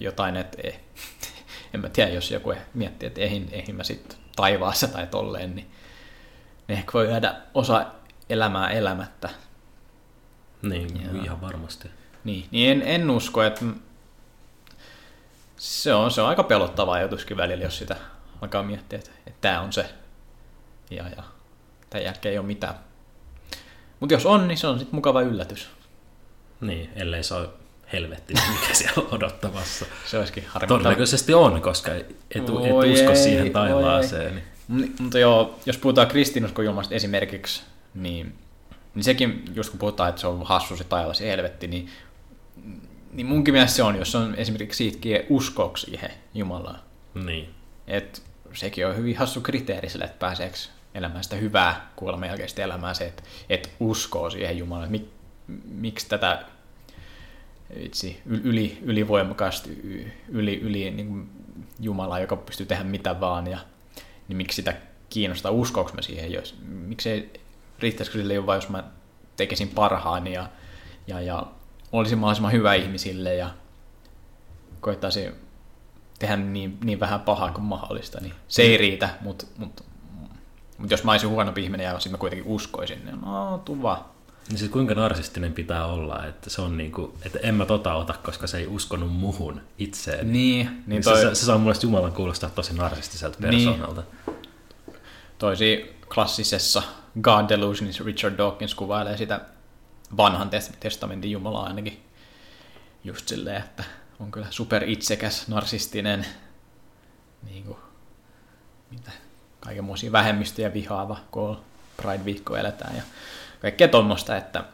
[0.00, 0.80] jotain, että ei,
[1.74, 5.70] en mä tiedä, jos joku miettii, että eihin, eihin mä sitten taivaassa tai tolleen, niin
[6.68, 7.86] ne ehkä voi jäädä osa
[8.30, 9.28] elämää elämättä.
[10.62, 11.22] Niin, ja.
[11.24, 11.90] ihan varmasti.
[12.24, 13.64] Niin, niin en, en usko, että
[15.56, 17.96] se on, se on aika pelottava ajatuskin välillä, jos sitä
[18.42, 19.94] alkaa miettiä, että, että tämä on se.
[20.90, 21.22] Ja, ja
[21.90, 22.74] tämän jälkeen ei ole mitään.
[24.00, 25.68] Mutta jos on, niin se on sitten mukava yllätys.
[26.60, 27.48] Niin, ellei se ole
[27.92, 29.86] helvetti, mikä siellä on odottamassa.
[30.06, 30.78] se olisikin harmittava.
[30.78, 34.42] Todennäköisesti on, koska et, et usko ei, siihen taivaaseen.
[34.68, 34.94] Niin.
[34.98, 37.62] Mutta joo, jos puhutaan kristinuskon esimerkiksi,
[37.94, 38.34] niin,
[38.94, 41.88] niin sekin, just kun puhutaan, että se on hassu se taivas ja helvetti, niin,
[43.12, 46.80] niin munkin mielestä se on, jos on esimerkiksi siitäkin uskoksi siihen Jumalaan.
[47.14, 47.48] Niin.
[47.86, 48.22] Et
[48.54, 50.56] sekin on hyvin hassu kriteeri sille, että pääseekö
[50.98, 54.90] elämään sitä hyvää kuoleman jälkeistä elämää se, että, että uskoo siihen Jumalaan.
[54.90, 55.08] Mik,
[55.64, 56.44] miksi tätä
[57.76, 59.68] itse yli, ylivoimakasta,
[60.28, 61.30] yli, yli niin kuin
[61.80, 63.58] Jumalaa, joka pystyy tehdä mitä vaan, ja
[64.28, 64.76] niin miksi sitä
[65.10, 67.40] kiinnostaa, uskoako mä siihen, jos, miksei
[67.78, 68.84] riittäisikö sille jo vain, jos mä
[69.36, 70.48] tekisin parhaani ja,
[71.06, 71.46] ja, ja
[71.92, 73.50] olisin mahdollisimman hyvä ihmisille ja
[74.80, 75.32] koittaisin
[76.18, 79.84] tehdä niin, niin vähän pahaa kuin mahdollista, niin se ei riitä, mutta mut,
[80.78, 84.04] mut jos mä olisin huono ihminen ja sitten mä kuitenkin uskoisin, niin no, tuu vaan.
[84.48, 87.94] Niin siis kuinka narsistinen pitää olla, että se on niin kuin, että en mä tota
[87.94, 90.32] ota, koska se ei uskonut muhun itseen.
[90.32, 91.20] Niin, niin, niin toi...
[91.20, 93.50] se, se, saa mulle Jumalan kuulostaa tosi narsistiselta niin.
[93.50, 94.02] persoonalta.
[94.26, 94.36] Niin.
[95.38, 96.82] Toisi klassisessa
[97.22, 99.40] God Delusionissa Richard Dawkins kuvailee sitä
[100.16, 102.04] vanhan testamentin Jumalaa ainakin
[103.04, 103.84] just silleen, että
[104.20, 106.26] on kyllä super itsekäs, narsistinen,
[107.42, 107.78] niin kuin,
[108.90, 109.10] mitä,
[109.68, 111.60] kaikenmoisia vähemmistöjä vihaava, kun
[112.02, 113.02] Pride-viikko eletään ja
[113.60, 114.64] kaikkea tuommoista, että,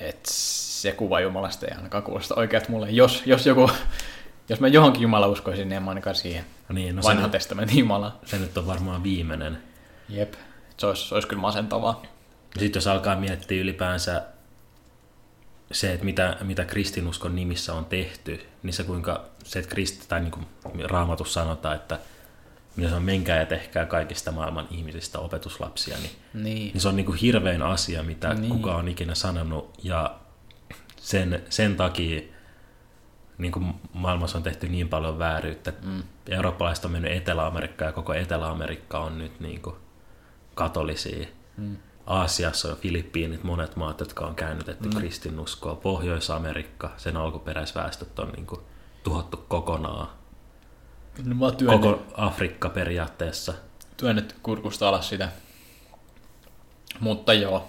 [0.00, 2.90] että se kuva Jumalasta ei ainakaan kuulosta oikeat mulle.
[2.90, 3.70] Jos, jos joku
[4.48, 7.78] jos mä johonkin Jumala uskoisin, niin en mä ainakaan siihen no niin, no vanhan testamentin
[7.78, 8.18] Jumala.
[8.24, 9.62] Se nyt on varmaan viimeinen.
[10.08, 10.34] Jep,
[10.76, 12.02] se olisi, se olisi kyllä masentavaa.
[12.58, 14.22] Sitten jos alkaa miettiä ylipäänsä
[15.72, 20.20] se, että mitä, mitä kristinuskon nimissä on tehty, niin se kuinka se, että kristi, tai
[20.20, 20.46] niin kuin
[20.84, 21.98] raamatus sanotaan, että
[22.80, 26.44] mitä se on, menkää ja tehkää kaikista maailman ihmisistä opetuslapsia, niin, niin.
[26.72, 28.52] niin se on niin kuin hirvein asia, mitä niin.
[28.52, 30.18] kukaan on ikinä sanonut, ja
[30.96, 32.20] sen, sen takia
[33.38, 35.72] niin kuin maailmassa on tehty niin paljon vääryyttä.
[35.82, 36.02] Mm.
[36.28, 39.76] Eurooppalaiset on mennyt Etelä-Amerikkaan ja koko Etelä-Amerikka on nyt niin kuin
[40.54, 41.26] katolisia.
[41.56, 41.76] Mm.
[42.06, 44.96] Aasiassa on Filippiinit, monet maat, jotka on käännytetty mm.
[44.96, 45.74] kristinuskoa.
[45.74, 48.60] Pohjois-Amerikka, sen alkuperäisväestöt on niin kuin
[49.02, 50.19] tuhottu kokonaan.
[51.24, 53.54] No, Koko Afrikka periaatteessa.
[53.96, 55.28] Työnnetty kurkusta alas sitä.
[57.00, 57.68] Mutta joo,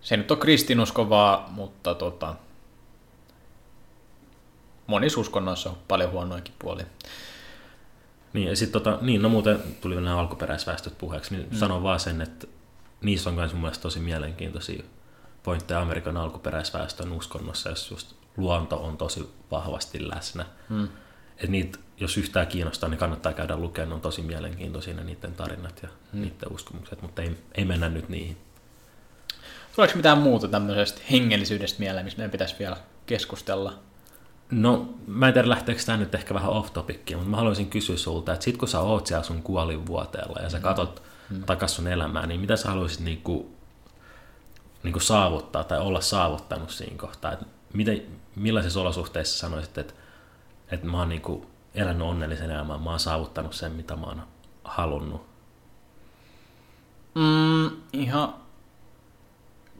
[0.00, 1.08] se nyt on kristinusko
[1.50, 2.34] mutta tota,
[4.86, 6.86] monissa uskonnoissa on paljon huonoikin puolia.
[8.32, 11.56] Niin, ja sitten tota, niin, no muuten tuli nämä alkuperäisväestöt puheeksi, niin mm.
[11.56, 12.46] sanon vaan sen, että
[13.00, 14.82] niissä on myös mun mielestä tosi mielenkiintoisia
[15.42, 20.46] pointteja Amerikan alkuperäisväestön uskonnossa, jos just luonto on tosi vahvasti läsnä.
[20.68, 20.88] Mm.
[21.44, 25.34] Et niitä, jos yhtään kiinnostaa, niin kannattaa käydä lukemaan, ne on tosi mielenkiintoisia ne niiden
[25.34, 26.20] tarinat ja mm.
[26.20, 28.36] niiden uskomukset, mutta ei, ei mennä nyt niihin.
[29.74, 32.76] Tuleeko mitään muuta tämmöisestä hengellisyydestä mieleen, missä meidän pitäisi vielä
[33.06, 33.78] keskustella?
[34.50, 37.96] No, mä en tiedä lähteekö tämä nyt ehkä vähän off topickiin, mutta mä haluaisin kysyä
[37.96, 40.62] sulta, että sit kun sä oot siellä sun kuolinvuoteella ja sä mm.
[40.62, 41.44] katot mm.
[41.44, 43.54] takas sun elämää, niin mitä sä haluaisit niinku,
[44.82, 47.32] niinku saavuttaa tai olla saavuttanut siinä kohtaa?
[47.32, 47.40] Et
[47.72, 48.02] miten,
[48.36, 49.94] millaisissa olosuhteissa sanoisit, että,
[50.70, 54.22] että mä oon niinku elänyt onnellisen elämän, mä oon saavuttanut sen, mitä mä oon
[54.64, 55.26] halunnut?
[57.14, 58.34] Mm, ihan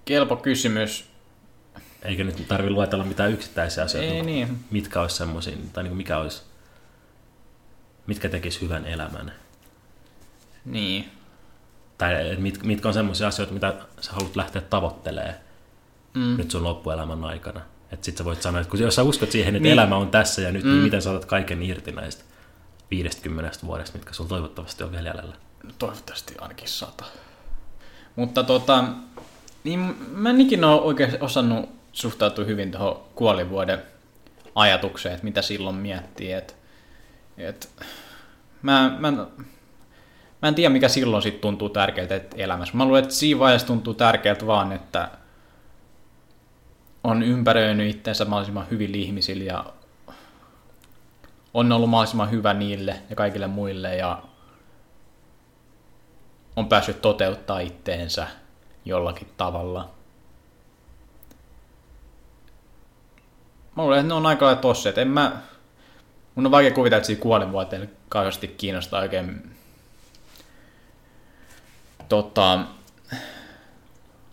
[0.04, 1.10] kelpo kysymys.
[2.02, 4.64] Eikä nyt tarvitse luetella mitään yksittäisiä asioita, Ei, niin.
[4.70, 6.42] mitkä olisi semmoisia, tai niin mikä olisi,
[8.06, 9.32] mitkä tekisi hyvän elämän.
[10.64, 11.10] Niin.
[11.98, 15.34] Tai mit, mitkä on semmoisia asioita, mitä sä haluat lähteä tavoittelemaan
[16.14, 16.36] mm.
[16.36, 17.60] nyt sun loppuelämän aikana.
[17.92, 19.72] Että sit sä voit sanoa, että kun jos sä uskot siihen, että niin.
[19.72, 20.74] elämä on tässä ja nyt, niin mm.
[20.74, 22.24] niin miten sä otat kaiken irti näistä
[22.90, 25.36] 50 vuodesta, mitkä sulla toivottavasti on vielä jäljellä?
[25.78, 27.04] Toivottavasti ainakin sata.
[28.16, 28.84] Mutta tota,
[29.64, 33.82] niin mä en ikinä ole oikein osannut suhtautuu hyvin tuohon kuolivuoden
[34.54, 36.32] ajatukseen, että mitä silloin miettii.
[36.32, 36.56] Et,
[37.38, 37.68] et,
[38.62, 39.10] mä, mä,
[40.42, 42.76] mä en tiedä, mikä silloin sit tuntuu tärkeältä elämässä.
[42.76, 45.08] Mä luulen, että siinä vaiheessa tuntuu tärkeältä vaan, että
[47.04, 49.64] on ympäröinyt itseensä mahdollisimman hyvin ihmisille ja
[51.54, 54.22] on ollut mahdollisimman hyvä niille ja kaikille muille ja
[56.56, 58.26] on päässyt toteuttaa itteensä
[58.84, 59.90] jollakin tavalla.
[63.76, 65.36] Mä luulen, että ne on aika lailla tossa, että en mä...
[66.34, 69.56] Mun on vaikea kuvitella, että siinä kuolinvuoteen kauheasti kiinnostaa oikein
[72.08, 72.60] tota,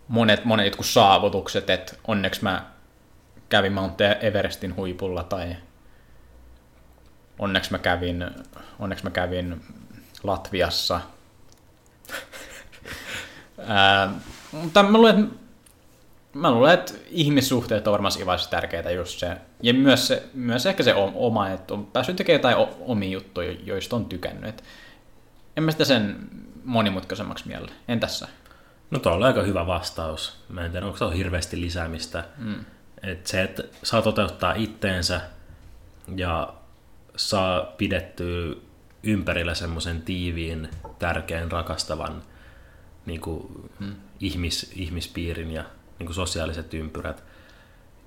[0.08, 2.66] monet, monet jotkut saavutukset, että onneksi mä
[3.48, 5.56] kävin Mount Everestin huipulla tai
[7.38, 8.30] onneksi mä kävin,
[8.78, 9.60] onneksi mä kävin
[10.22, 11.00] Latviassa.
[13.66, 14.10] Ää,
[14.52, 15.36] mutta mä luulen, että
[16.38, 19.36] mä luulen, että ihmissuhteet on varmasti varsin tärkeitä just se.
[19.62, 23.96] Ja myös, se, myös ehkä se oma, että on päässyt tekemään jotain omia juttuja, joista
[23.96, 24.44] on tykännyt.
[24.44, 24.64] Et
[25.56, 26.16] en mä sitä sen
[26.64, 27.72] monimutkaisemmaksi mielellä.
[27.88, 28.28] En tässä.
[28.90, 30.44] No tuo on aika hyvä vastaus.
[30.48, 32.24] Mä en tiedä, onko se on hirveästi lisäämistä.
[32.38, 32.64] Mm.
[33.02, 35.20] Et se, että saa toteuttaa itteensä
[36.16, 36.54] ja
[37.16, 38.54] saa pidettyä
[39.02, 42.22] ympärillä semmoisen tiiviin, tärkeän, rakastavan
[43.06, 43.94] niin kuin, mm.
[44.20, 45.64] ihmis, ihmispiirin ja
[45.98, 47.24] niin kuin sosiaaliset ympyrät.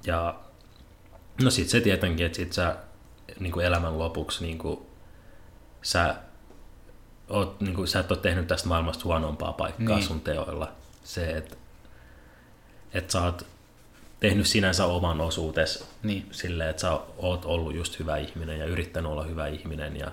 [0.06, 0.40] Ja
[1.44, 2.76] no sit se tietenkin, että sit sä
[3.40, 4.80] niin kuin elämän lopuksi niin kuin,
[5.82, 6.16] sä,
[7.32, 10.08] oot, niin kuin, sä et ole tehnyt tästä maailmasta huonompaa paikkaa niin.
[10.08, 10.72] sun teoilla.
[11.04, 11.56] Se, että
[12.94, 13.46] et sä oot
[14.20, 16.28] tehnyt sinänsä oman osuutesi niin.
[16.32, 20.12] silleen, että sä oot ollut just hyvä ihminen ja yrittänyt olla hyvä ihminen ja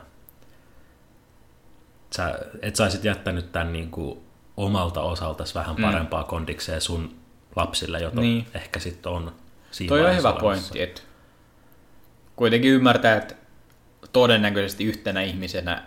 [2.16, 4.20] sä, et sä olisit jättänyt tämän niin kuin
[4.57, 5.83] omalta osaltasi vähän mm.
[5.83, 6.28] parempaa mm.
[6.28, 7.16] kondikseen sun
[7.57, 8.46] lapsille, jota niin.
[8.54, 9.33] ehkä sitten on
[9.70, 10.40] siinä Toi on hyvä olemassa.
[10.40, 11.00] pointti, että
[12.37, 13.35] kuitenkin ymmärtää, että
[14.12, 15.83] todennäköisesti yhtenä ihmisenä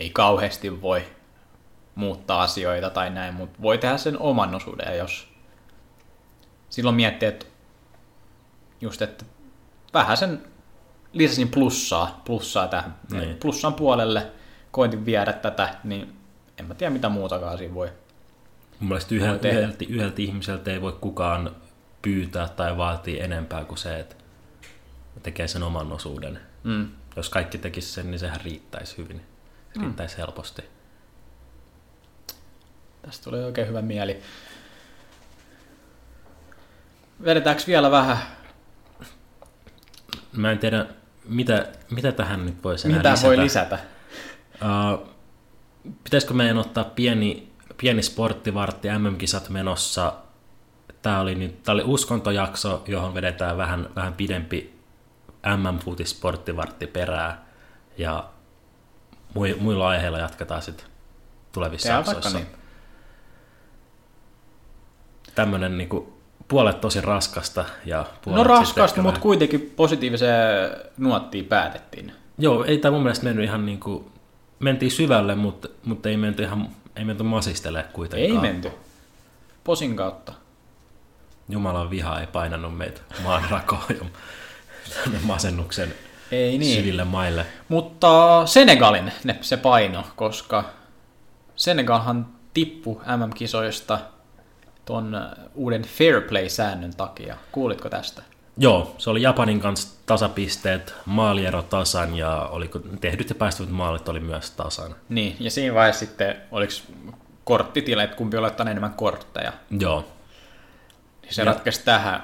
[0.00, 1.04] ei kauheasti voi
[1.94, 5.28] muuttaa asioita tai näin, mutta voi tehdä sen oman osuuden, jos
[6.70, 7.46] silloin miettii, että
[8.80, 9.24] just, että
[9.94, 10.42] vähän sen
[11.12, 13.36] lisäsin plussaa, plussaa tähän, niin.
[13.36, 14.26] plussan puolelle,
[14.70, 16.16] koitin viedä tätä, niin
[16.58, 17.92] en mä tiedä mitä muutakaan siinä voi
[18.80, 21.56] Mun mielestä yhdeltä, yhdeltä, yhdeltä ihmiseltä ei voi kukaan
[22.02, 24.16] pyytää tai vaatia enempää kuin se, että
[25.22, 26.40] tekee sen oman osuuden.
[26.64, 26.88] Mm.
[27.16, 29.29] Jos kaikki tekisi sen, niin sehän riittäisi hyvin.
[29.80, 30.18] Riittäisi mm.
[30.18, 30.62] helposti.
[33.02, 34.22] Tästä tulee oikein hyvä mieli.
[37.24, 38.18] Vedetäänkö vielä vähän?
[40.32, 40.86] Mä en tiedä,
[41.24, 43.26] mitä, mitä tähän nyt voisi enää mitä lisätä.
[43.26, 43.78] voi lisätä?
[44.54, 45.08] Uh,
[46.04, 50.12] pitäisikö meidän ottaa pieni pieni sporttivartti, MM-kisat menossa.
[51.02, 54.74] Tämä oli, nyt, tämä oli uskontojakso, johon vedetään vähän, vähän pidempi
[55.56, 57.44] MM-futis sporttivartti perää.
[57.98, 58.30] Ja
[59.34, 60.86] muilla aiheilla jatketaan sitten
[61.52, 62.38] tulevissa Tehdään jaksoissa.
[62.38, 62.46] Niin.
[65.34, 66.12] Tämmöinen niin kuin,
[66.48, 72.12] puolet tosi raskasta ja puolet No raskasta, mutta kuitenkin positiiviseen nuottiin päätettiin.
[72.38, 74.12] Joo, ei tämä mun mielestä mennyt ihan niin kuin,
[74.58, 78.44] mentiin syvälle, mutta, mutta ei menty ihan ei menty masistele kuitenkaan.
[78.44, 78.70] Ei menty.
[79.64, 80.32] Posin kautta.
[81.48, 84.10] Jumalan viha ei painanut meitä maan rakoon
[85.22, 85.94] masennuksen
[86.32, 86.76] ei niin.
[86.76, 87.46] syville maille.
[87.68, 90.64] Mutta Senegalin ne, se paino, koska
[91.56, 93.98] Senegalhan tippu MM-kisoista
[94.84, 95.20] ton
[95.54, 97.36] uuden Fair Play-säännön takia.
[97.52, 98.22] Kuulitko tästä?
[98.56, 104.20] Joo, se oli Japanin kanssa tasapisteet, maaliero tasan ja oliko tehdyt ja päästöt maalit oli
[104.20, 104.94] myös tasan.
[105.08, 106.72] Niin, ja siinä vaiheessa sitten oliko
[107.44, 109.52] korttitila, että kumpi oli enemmän kortteja.
[109.78, 110.08] Joo.
[111.22, 112.22] Niin se ja, ratkaisi tähän.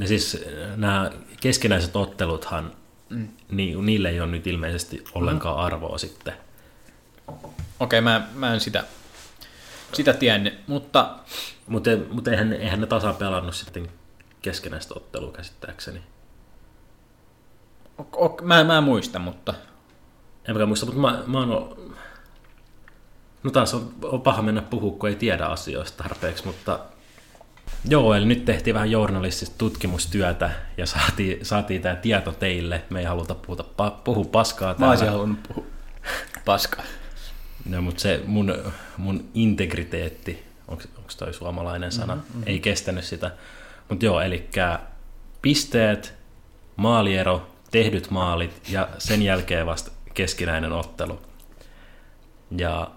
[0.00, 2.72] Ja siis äh, nämä keskinäiset otteluthan,
[3.14, 3.28] mm.
[3.50, 5.64] ni, niille ei ole nyt ilmeisesti ollenkaan mm.
[5.64, 6.34] arvoa sitten.
[7.26, 8.84] Okei, okay, mä, mä en sitä,
[9.92, 11.18] sitä tiennyt, mutta...
[11.66, 13.88] Mutta mut eihän, eihän ne tasa pelannut sitten
[14.42, 16.02] keskenäistä ottelua käsittääkseni.
[17.98, 19.54] Ok, ok, mä, mä en muista, mutta...
[20.48, 21.76] En muista, mutta mä, mä oon...
[23.42, 26.80] No taas on, on paha mennä puhua, kun ei tiedä asioista tarpeeksi, mutta
[27.88, 32.82] Joo, eli nyt tehtiin vähän journalistista tutkimustyötä ja saatiin, saatiin tämä tieto teille.
[32.90, 34.86] Me ei haluta puhuta, puhua paskaa täällä.
[34.86, 35.64] Mä olisin halunnut puhua
[36.44, 36.84] paskaa.
[37.64, 38.54] No, mutta se mun,
[38.96, 40.84] mun integriteetti, onko
[41.18, 42.42] toi suomalainen sana, mm-hmm, mm-hmm.
[42.46, 43.30] ei kestänyt sitä.
[43.88, 44.50] Mutta joo, eli
[45.42, 46.14] pisteet,
[46.76, 51.22] maaliero, tehdyt maalit ja sen jälkeen vasta keskinäinen ottelu.
[52.58, 52.90] Ja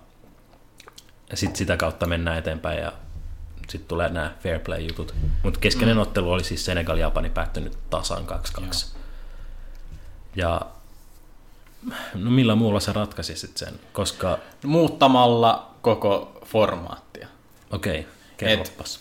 [1.33, 2.91] sitten sitä kautta mennään eteenpäin ja
[3.67, 5.15] sitten tulee nämä fair play-jutut.
[5.43, 6.01] Mutta keskeinen mm.
[6.01, 8.23] ottelu oli siis Senegal-Japani päättynyt tasan
[8.61, 8.97] 2-2.
[10.35, 10.61] Ja
[12.13, 13.79] no millä muulla sä ratkaisisit sen?
[13.93, 14.37] Koska...
[14.63, 17.27] Muuttamalla koko formaattia.
[17.71, 18.99] Okei, okay, kerropas.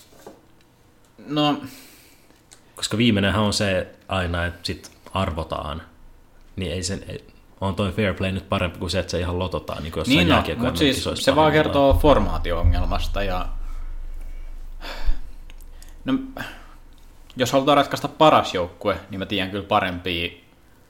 [1.27, 1.61] No...
[2.77, 5.83] Koska viimeinenhän on se aina, että sit arvotaan,
[6.57, 7.05] niin ei sen,
[7.61, 10.17] on toi fair play nyt parempi kuin se, että se ihan lototaan niin kuin jossain
[10.17, 13.49] Niin no, mutta siis se vaan kertoo formaatio-ongelmasta ja...
[16.07, 16.19] No,
[17.37, 20.31] jos halutaan ratkaista paras joukkue, niin mä tiedän kyllä parempia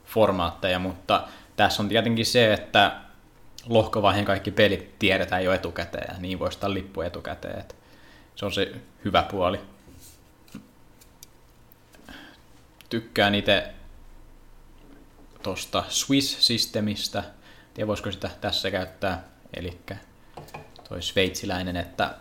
[0.05, 3.01] formaatteja, mutta tässä on tietenkin se, että
[3.65, 7.59] lohkovaiheen kaikki pelit tiedetään jo etukäteen ja niin voi ostaa lippu etukäteen.
[7.59, 7.75] että
[8.35, 8.71] se on se
[9.05, 9.59] hyvä puoli.
[12.89, 13.73] Tykkään itse
[15.43, 17.23] tuosta Swiss-systemistä.
[17.73, 19.23] Tiedä, voisiko sitä tässä käyttää.
[19.53, 19.79] Eli
[20.89, 22.15] toi sveitsiläinen, että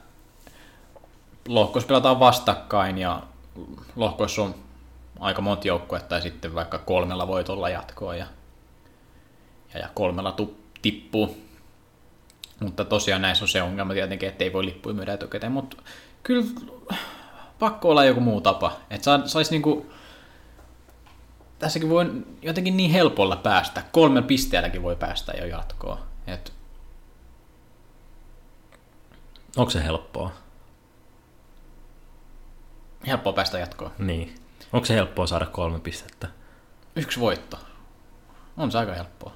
[1.47, 3.23] lohkoissa pelataan vastakkain ja
[3.97, 4.55] lohkoissa on
[5.21, 8.27] aika monta joukkuetta ja sitten vaikka kolmella voitolla jatkoa ja,
[9.75, 11.37] ja, ja kolmella tu, tippuu.
[12.61, 15.77] Mutta tosiaan näissä on se ongelma tietenkin, että ei voi lippuja myydä etukäteen, mutta
[16.23, 16.47] kyllä
[17.59, 18.77] pakko olla joku muu tapa.
[18.91, 19.87] Että saisi niinku,
[21.59, 23.83] tässäkin voi jotenkin niin helpolla päästä.
[23.93, 25.99] Kolme pisteelläkin voi päästä jo jatkoon.
[26.27, 26.57] Et
[29.57, 30.33] Onko se helppoa?
[33.07, 33.91] Helppoa päästä jatkoon.
[33.99, 34.35] Niin.
[34.73, 36.29] Onko se helppoa saada kolme pistettä?
[36.97, 37.59] Yksi voitto.
[38.57, 39.33] On se aika helppoa.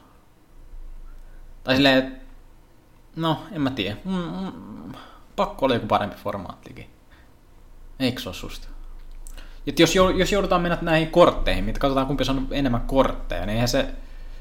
[1.65, 2.21] Tai silleen,
[3.17, 3.97] no en mä tiedä.
[4.05, 4.93] Mm, mm,
[5.37, 6.91] pakko olla joku parempi formaattikin.
[7.99, 8.69] Eikö se ole susta?
[9.67, 13.69] Et jos, jos joudutaan mennä näihin kortteihin, mitä katsotaan kumpi on enemmän kortteja, niin eihän
[13.69, 13.89] se,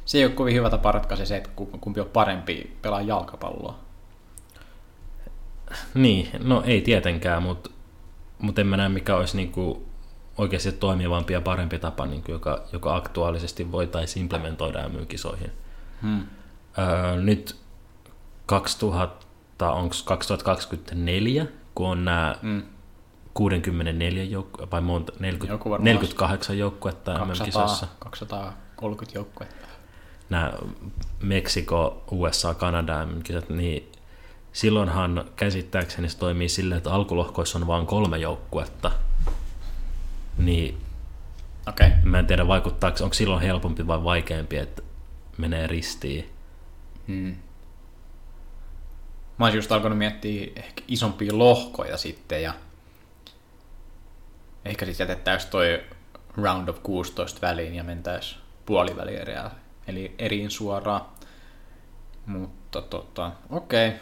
[0.05, 3.79] se ei ole kovin hyvä tapa ratkaista se, että ku- kumpi on parempi pelaa jalkapalloa.
[5.93, 7.69] Niin, no ei tietenkään, mutta
[8.39, 9.85] mut en mä näe mikä olisi niinku
[10.37, 15.51] oikeasti toimivampi ja parempi tapa, niinku, joka, joka aktuaalisesti voitaisiin implementoida MY-kisoihin.
[16.01, 16.25] Hmm.
[16.77, 17.55] Öö, nyt
[18.45, 22.63] 2000, onko 2024, kun on nämä Mm.
[23.33, 27.87] 64 joukku, vai monta, 40, Joku varmaan 48 joukkuetta 200, MM-kisoissa.
[27.99, 29.67] 230 joukkuetta.
[30.29, 30.53] Nämä
[31.21, 33.91] Meksiko, USA, Kanada MM-kisat, niin
[34.59, 38.91] silloinhan käsittääkseni se toimii silleen, että alkulohkoissa on vain kolme joukkuetta.
[40.37, 40.77] Niin.
[41.67, 41.89] Okay.
[42.03, 44.81] mä en tiedä vaikuttaako, onko silloin helpompi vai vaikeampi, että
[45.37, 46.29] menee ristiin.
[47.07, 47.35] Hmm.
[49.37, 52.53] Mä olisin just alkanut miettiä ehkä isompia lohkoja sitten ja
[54.65, 55.83] ehkä sitten jätettäisiin toi
[56.37, 59.51] round of 16 väliin ja mentäisiin puolivälieriä,
[59.87, 61.01] eli eriin suoraan.
[62.25, 63.87] Mutta tota, okei.
[63.87, 63.99] Okay.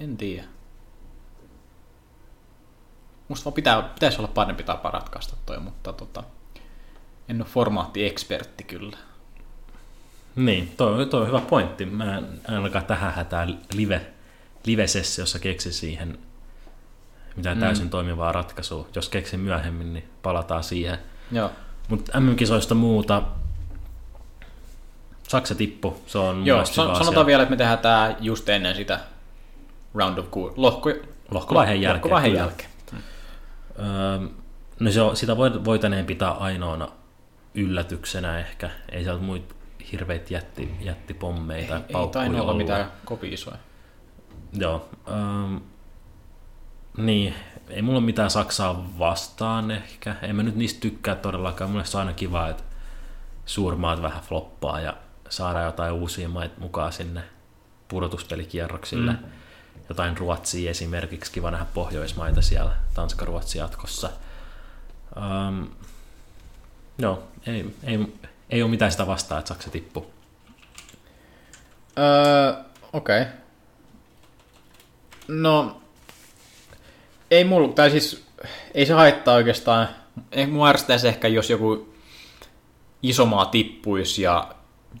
[0.00, 0.44] En tiedä.
[3.28, 6.22] Musta vaan pitää, pitäisi olla parempi tapa ratkaista toi, mutta tota,
[7.28, 8.96] en ole formaatti-ekspertti kyllä.
[10.36, 11.86] Niin, toi, toi on hyvä pointti.
[11.86, 14.06] Mä en ainakaan tähän hätään live,
[14.66, 16.18] live-sessiossa keksi siihen
[17.36, 17.60] mitään Mm.
[17.60, 18.88] täysin toimivaa ratkaisua.
[18.94, 20.98] Jos keksin myöhemmin, niin palataan siihen.
[21.32, 21.50] Joo.
[21.88, 23.22] Mutta MM-kisoista muuta.
[25.28, 27.26] Saksa tippu, se on Joo, san- sanotaan asia.
[27.26, 29.00] vielä, että me tehdään tämä just ennen sitä
[29.94, 30.90] round of ku- lohko,
[31.30, 32.70] Lohkovaiheen jälkeen, Lohkovaiheen jälkeen.
[33.78, 34.28] Öö,
[34.80, 36.88] no se on, sitä voit- voitaneen pitää ainoana
[37.54, 38.70] yllätyksenä ehkä.
[38.92, 39.54] Ei sieltä muita
[39.92, 43.56] hirveitä jätti, jättipommeita Ei, tai ei tainnut olla mitään kopi isoja.
[44.52, 44.88] Joo.
[45.10, 45.56] Ähm,
[46.96, 47.34] niin,
[47.68, 50.16] ei mulla ole mitään Saksaa vastaan ehkä.
[50.22, 51.70] En mä nyt niistä tykkää todellakaan.
[51.70, 52.62] Mulle se on aina kiva, että
[53.46, 54.96] suurmaat vähän floppaa ja
[55.28, 57.22] saadaan jotain uusia maita mukaan sinne
[57.88, 59.12] pudotuspelikierroksille.
[59.12, 59.18] Mm.
[59.88, 64.10] Jotain Ruotsia esimerkiksi, kiva nähdä Pohjoismaita siellä, Tanska-Ruotsi jatkossa.
[65.16, 65.64] Ähm,
[66.98, 67.98] joo, ei, ei,
[68.50, 70.12] ei ole mitään sitä vastaan, että Saksa tippuu.
[71.98, 72.52] Öö,
[72.92, 73.22] okei.
[73.22, 73.32] Okay.
[75.28, 75.82] No,
[77.30, 78.26] ei mulla, tai siis
[78.74, 79.88] ei se haittaa oikeastaan.
[80.50, 81.94] Mua ärsyttäisi ehkä, jos joku
[83.02, 84.54] iso maa tippuisi ja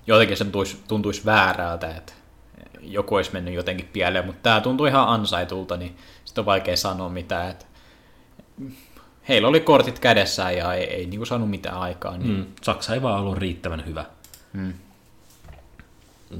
[0.06, 2.12] jotenkin se tuntuisi, tuntuisi väärältä, että
[2.82, 7.08] joku olisi mennyt jotenkin pieleen, mutta tämä tuntuu ihan ansaitulta, niin sitten on vaikea sanoa
[7.08, 7.50] mitään.
[7.50, 7.64] Että
[9.28, 12.16] heillä oli kortit kädessään ja ei, ei niinku saanut mitään aikaa.
[12.18, 12.30] Niin.
[12.30, 14.04] Mm, Saksa ei vaan ollut riittävän hyvä.
[14.52, 14.74] Mm.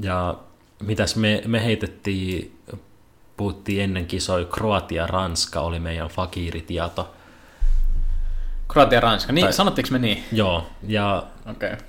[0.03, 0.35] Ja
[0.83, 2.59] mitäs me, me heitettiin,
[3.37, 7.15] puhuttiin ennen kisoja, Kroatia, Ranska oli meidän fakiiritieto.
[8.69, 10.25] Kroatia Ranska, niin, Tai- sanottiinko me niin?
[10.33, 11.73] Joo, ja Okei.
[11.73, 11.87] Okay.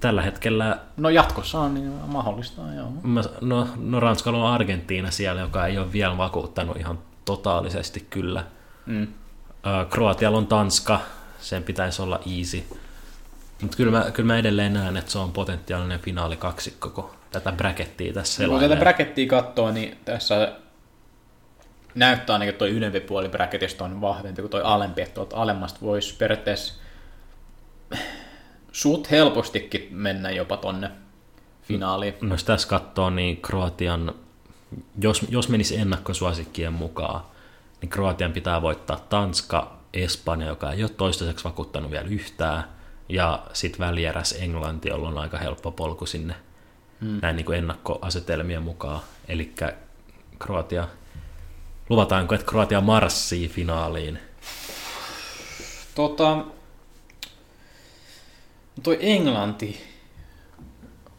[0.00, 2.90] Tällä hetkellä, No jatkossa on niin mahdollista, joo.
[3.02, 8.44] mä- no, no Ranskalla on Argentiina siellä, joka ei ole vielä vakuuttanut ihan totaalisesti kyllä.
[8.86, 9.06] Mm.
[9.90, 11.00] Kroatialla on Tanska,
[11.40, 12.62] sen pitäisi olla easy.
[13.62, 18.12] Mutta kyllä mä, kyllä mä edelleen näen, että se on potentiaalinen finaalikaksikko, kun tätä brackettia
[18.12, 20.52] tässä Kun tätä brackettia katsoo, niin tässä
[21.94, 26.16] näyttää ainakin, toi ylempi puoli bracketista on vahvempi kuin toi alempi, että tuolta alemmasta voisi
[26.16, 26.74] periaatteessa
[28.72, 30.90] suut helpostikin mennä jopa tonne
[31.62, 32.14] finaaliin.
[32.20, 34.14] No jos tässä katsoo, niin Kroatian,
[35.00, 37.20] jos, jos menisi ennakkosuosikkien mukaan,
[37.80, 42.64] niin Kroatian pitää voittaa Tanska, Espanja, joka ei ole toistaiseksi vakuuttanut vielä yhtään,
[43.08, 46.34] ja sitten välieräs Englanti, jolla on aika helppo polku sinne
[47.00, 47.18] hmm.
[47.22, 49.00] näin niin kuin ennakkoasetelmien mukaan.
[49.28, 49.52] Eli
[50.38, 50.88] Kroatia,
[51.88, 54.18] luvataanko, että Kroatia marssii finaaliin?
[55.94, 56.44] Tota,
[58.82, 59.84] toi Englanti,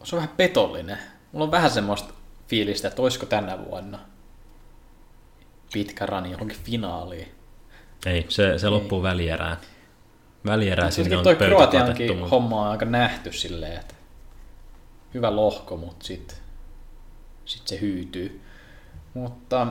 [0.04, 0.98] se on vähän petollinen.
[1.32, 2.14] Mulla on vähän semmoista
[2.48, 3.98] fiilistä, että olisiko tänä vuonna
[5.72, 7.28] pitkä rani johonkin finaaliin.
[8.06, 9.56] Ei, se, se loppuu välierään.
[10.46, 12.30] Välierää sinne on toi Kroatiankin mutta...
[12.30, 13.94] homma on aika nähty silleen, että
[15.14, 16.36] hyvä lohko, mutta sitten
[17.44, 18.40] sit se hyytyy.
[19.14, 19.66] Mutta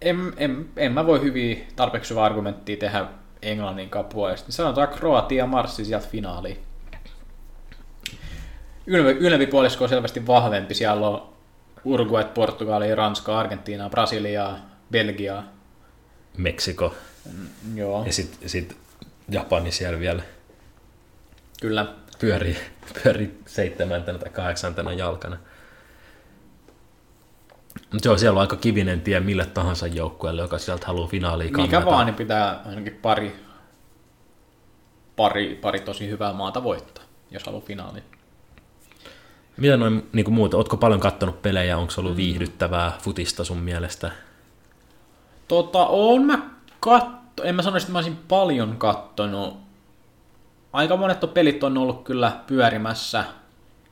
[0.00, 3.06] en, en, en mä voi hyvin tarpeeksi hyvä argumenttia tehdä
[3.42, 4.46] Englannin puolesta.
[4.46, 6.58] Niin sanotaan Kroatia marssi sieltä finaaliin.
[8.86, 10.74] Ylvi, ylvi puolisko on selvästi vahvempi.
[10.74, 11.28] Siellä on
[11.84, 14.58] Uruguay, Portugali, Ranska, Argentiina, Brasilia,
[14.90, 15.42] Belgia.
[16.36, 16.94] Meksiko.
[17.32, 18.04] Mm, joo.
[18.06, 18.76] Ja sitten sit
[19.28, 20.22] Japani siellä vielä.
[21.60, 21.86] Kyllä.
[22.18, 22.56] Pyörii,
[23.02, 25.38] pyörii seitsemäntänä tai kahdeksantena jalkana.
[27.92, 31.76] Mutta joo, siellä on aika kivinen tie mille tahansa joukkueelle, joka sieltä haluaa finaaliin kannata.
[31.76, 33.36] Mikä vaan, niin pitää ainakin pari,
[35.16, 38.04] pari, pari tosi hyvää maata voittaa, jos haluaa finaaliin.
[39.56, 40.56] Mitä noin niin muuta?
[40.56, 41.78] Oletko paljon kattonut pelejä?
[41.78, 42.16] Onko ollut mm.
[42.16, 44.10] viihdyttävää futista sun mielestä?
[45.48, 46.50] Tota, on mä
[46.80, 47.42] katto.
[47.42, 49.56] En mä sanoisi, että mä olisin paljon kattonut.
[50.72, 53.24] Aika monet pelit on ollut kyllä pyörimässä,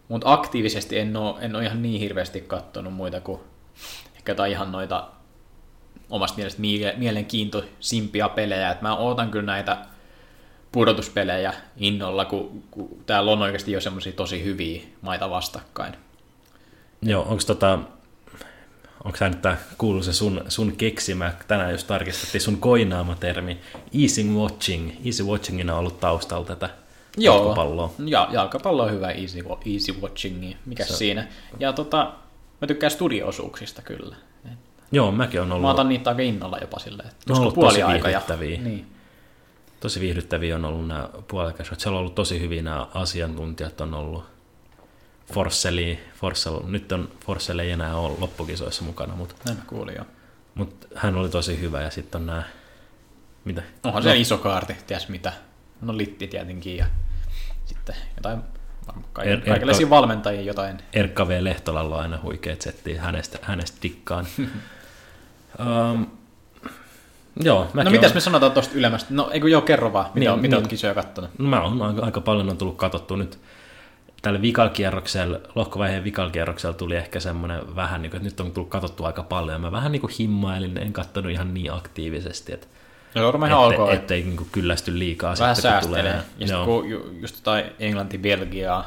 [0.08, 3.40] mutta aktiivisesti en ole, en ole ihan niin hirveästi kattonut muita kuin
[4.16, 5.08] ehkä jotain ihan noita
[6.10, 6.62] omasta mielestä
[6.96, 8.70] mielenkiintoisimpia pelejä.
[8.70, 9.76] Et mä ootan kyllä näitä
[10.72, 15.94] pudotuspelejä innolla, kun, kun täällä on oikeasti jo semmoisia tosi hyviä maita vastakkain.
[17.02, 17.78] Joo, onko tota,
[19.04, 23.58] onko tämä nyt tämä kuuluisa sun, sun keksimä, tänään jos tarkistettiin sun koinaama termi,
[24.02, 26.70] easy watching, easy watchingina on ollut taustalla tätä
[27.16, 27.94] Joo, jalkapalloa.
[28.06, 30.96] Ja, jalkapallo on hyvä easy, easy watching, mikä Se.
[30.96, 31.26] siinä.
[31.58, 32.12] Ja tota,
[32.60, 34.16] mä tykkään studio-osuuksista kyllä.
[34.92, 35.62] Joo, mäkin on ollut...
[35.62, 38.56] Mä otan niitä aika innolla jopa silleen, että on ollut tosi viihdyttäviä.
[38.56, 38.86] Ja, niin.
[39.80, 41.80] Tosi viihdyttäviä on ollut nämä puolikäisot.
[41.80, 44.24] Siellä on ollut tosi hyviä nämä asiantuntijat on ollut.
[45.32, 49.34] Forsseli, Forssel, nyt on Forssell ei enää ole loppukisoissa mukana, mutta...
[49.44, 50.04] Näin mä kuulin jo.
[50.54, 52.42] Mutta hän oli tosi hyvä ja sitten on nämä...
[53.44, 53.62] Mitä?
[53.84, 54.10] Onhan no.
[54.10, 55.32] se iso kaarti, ties mitä.
[55.80, 56.86] No litti tietenkin ja
[57.64, 58.42] sitten jotain
[59.24, 60.78] er, kaikille Erkka, valmentajia jotain.
[60.92, 61.38] Erkka V.
[61.40, 64.26] Lehtolalla on aina huikeat settiä, hänestä, hänestä dikkaan.
[65.60, 66.06] um,
[67.48, 69.14] joo, no mitäs me sanotaan tuosta ylemmästä?
[69.14, 71.30] No eikö joo, kerro vaan, mitä, niin, mitä niin, kisoja kattonut?
[71.38, 73.38] No mä oon aika, aika paljon on tullut katsottu nyt
[74.22, 79.04] tällä vikalkierroksella, lohkovaiheen vikalkierroksella tuli ehkä semmoinen vähän, niin kuin, että nyt on tullut katsottu
[79.04, 79.60] aika paljon.
[79.60, 82.66] Mä vähän niin kuin himmailin, en katsonut ihan niin aktiivisesti, että
[83.16, 83.92] No, on ihan ette, ok.
[83.92, 86.04] Ettei niin kuin kyllästy liikaa vähän sitten, kun tulee.
[86.04, 88.84] Ja sitten kun just jotain Englanti-Belgiaa,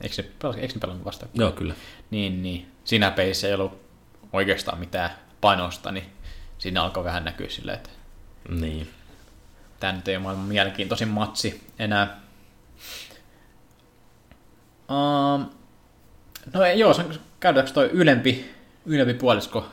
[0.00, 1.26] eikö, se, eikö ne pelannut vasta?
[1.34, 1.74] Joo, kyllä.
[2.10, 2.72] Niin, niin.
[2.84, 3.80] Siinä peissä ei ollut
[4.32, 6.04] oikeastaan mitään panosta, niin
[6.58, 7.90] siinä alkoi vähän näkyä silleen, että
[8.48, 8.90] niin.
[9.80, 12.20] tämä nyt ei ole maailman mielenkiintoisin matsi enää.
[14.90, 15.50] Um,
[16.52, 16.94] no ei, joo,
[17.40, 18.50] käydäänkö toi ylempi,
[18.86, 19.66] ylempi puolisko?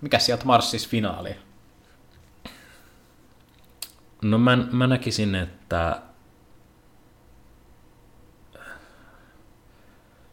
[0.00, 1.36] Mikä sieltä marssis finaaliin?
[4.24, 6.02] No mä, mä näkisin, että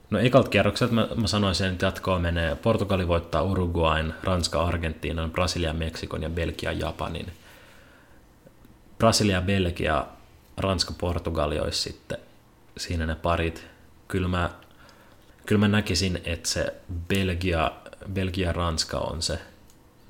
[0.10, 2.56] No ekalta kierrokselta mä, mä sanoisin, että jatkoa menee.
[2.56, 7.34] Portugali voittaa Uruguain, Ranska, Argentiinan, Brasilia, Meksikon ja Belgia, Japanin.
[8.98, 10.06] Brasilia, Belgia,
[10.58, 12.18] Ranska, Portugali olisi sitten
[12.78, 13.68] siinä ne parit.
[14.08, 14.50] Kyllä mä,
[15.46, 16.74] kyllä mä näkisin, että se
[17.08, 17.72] Belgia,
[18.14, 19.40] Belgia Ranska on se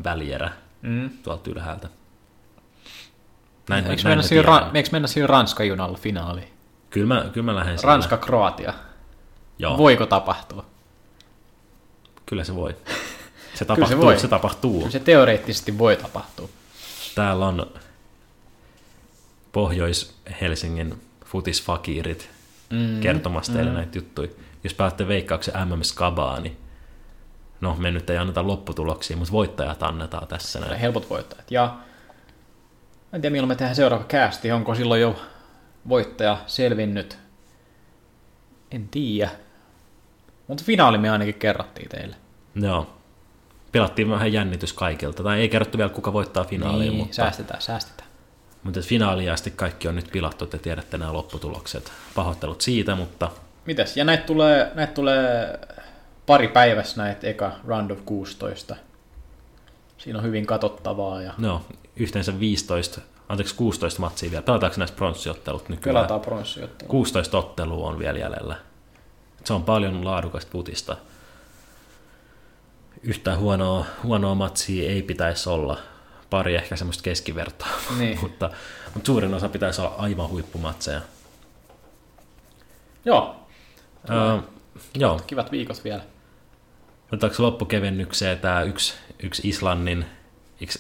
[0.04, 0.52] välierä
[0.82, 1.10] mm.
[1.24, 2.01] tuolta ylhäältä.
[3.70, 6.53] Näin, eikö, näin mennä siinä, ra- eikö mennä siinä Ranska-junalla finaaliin?
[6.89, 8.74] Kyllä mä, kyllä mä lähden Ranska-Kroatia.
[9.59, 9.78] Joo.
[9.78, 10.66] Voiko tapahtua?
[12.26, 12.76] Kyllä se voi.
[13.53, 13.88] Se tapahtuu.
[13.88, 14.20] se, voi.
[14.20, 14.78] se tapahtuu.
[14.80, 16.49] Kyllä se teoreettisesti voi tapahtua.
[17.16, 17.74] Täällä on
[19.51, 22.30] Pohjois-Helsingin futisfakiirit
[22.70, 23.76] mm, kertomassa teille mm.
[23.76, 24.30] näitä juttuja.
[24.64, 26.57] Jos päätte veikkauksen MM Skabaa, niin
[27.62, 30.80] no me nyt ei anneta lopputuloksia, mutta voittajat annetaan tässä näin.
[30.80, 31.51] Helpot voittajat.
[31.51, 31.78] Ja
[33.14, 35.22] en tiedä milloin me tehdään seuraava käästi, onko silloin jo
[35.89, 37.18] voittaja selvinnyt.
[38.72, 39.30] En tiedä.
[40.47, 42.16] Mutta finaali me ainakin kerrottiin teille.
[42.55, 42.93] Joo.
[43.72, 45.24] Pelattiin vähän jännitys kaikilta.
[45.24, 46.89] Tai ei kerrottu vielä, kuka voittaa finaaliin.
[46.89, 47.16] Niin, mutta...
[47.16, 48.09] säästetään, säästetään.
[48.64, 51.91] Mutta finaaliin asti kaikki on nyt pilattu, te tiedätte nämä lopputulokset.
[52.16, 53.32] Pahoittelut siitä, mutta
[53.66, 53.97] Mitäs?
[53.97, 55.59] Ja näitä tulee, näitä tulee
[56.26, 58.76] pari päivässä näitä eka round of 16.
[59.97, 61.62] Siinä on hyvin katsottavaa ja no,
[61.96, 64.42] yhteensä 15, anteeksi 16 matsia vielä.
[64.44, 65.96] Pelataanko näistä pronssiottelut nykyään?
[65.96, 66.92] pelataan pronssiottelua.
[66.92, 68.56] 16 ottelua on vielä jäljellä.
[69.46, 70.98] Se on paljon laadukasta putista.
[73.04, 75.78] Yhtään huonoa, huonoa matsia ei pitäisi olla.
[76.30, 77.68] Pari ehkä semmoista keskivertoa,
[77.98, 78.20] Niin.
[78.22, 78.50] mutta,
[78.94, 81.02] mutta suurin osa pitäisi olla aivan huippumatseja.
[83.06, 83.36] Joo,
[84.04, 84.44] Uh,
[84.96, 86.02] joo, kivat viikot vielä.
[87.08, 90.06] otetaanko loppukevennykseen tämä yksi, yksi Islannin,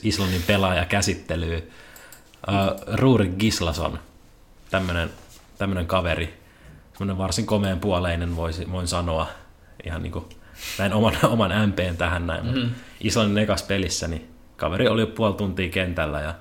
[0.03, 1.71] Islannin pelaaja käsittelyy.
[2.47, 3.99] Uh, Ruuri Gislason,
[4.69, 5.09] tämmöinen
[5.57, 6.41] tämmönen kaveri,
[6.91, 9.27] semmoinen varsin komeen puoleinen voisi, voin sanoa,
[9.85, 10.25] ihan niin kuin
[10.79, 12.55] näin oman, oman MPn tähän näin.
[12.55, 12.69] Mm.
[12.99, 16.35] Islannin ekas pelissä, niin kaveri oli jo puoli tuntia kentällä ja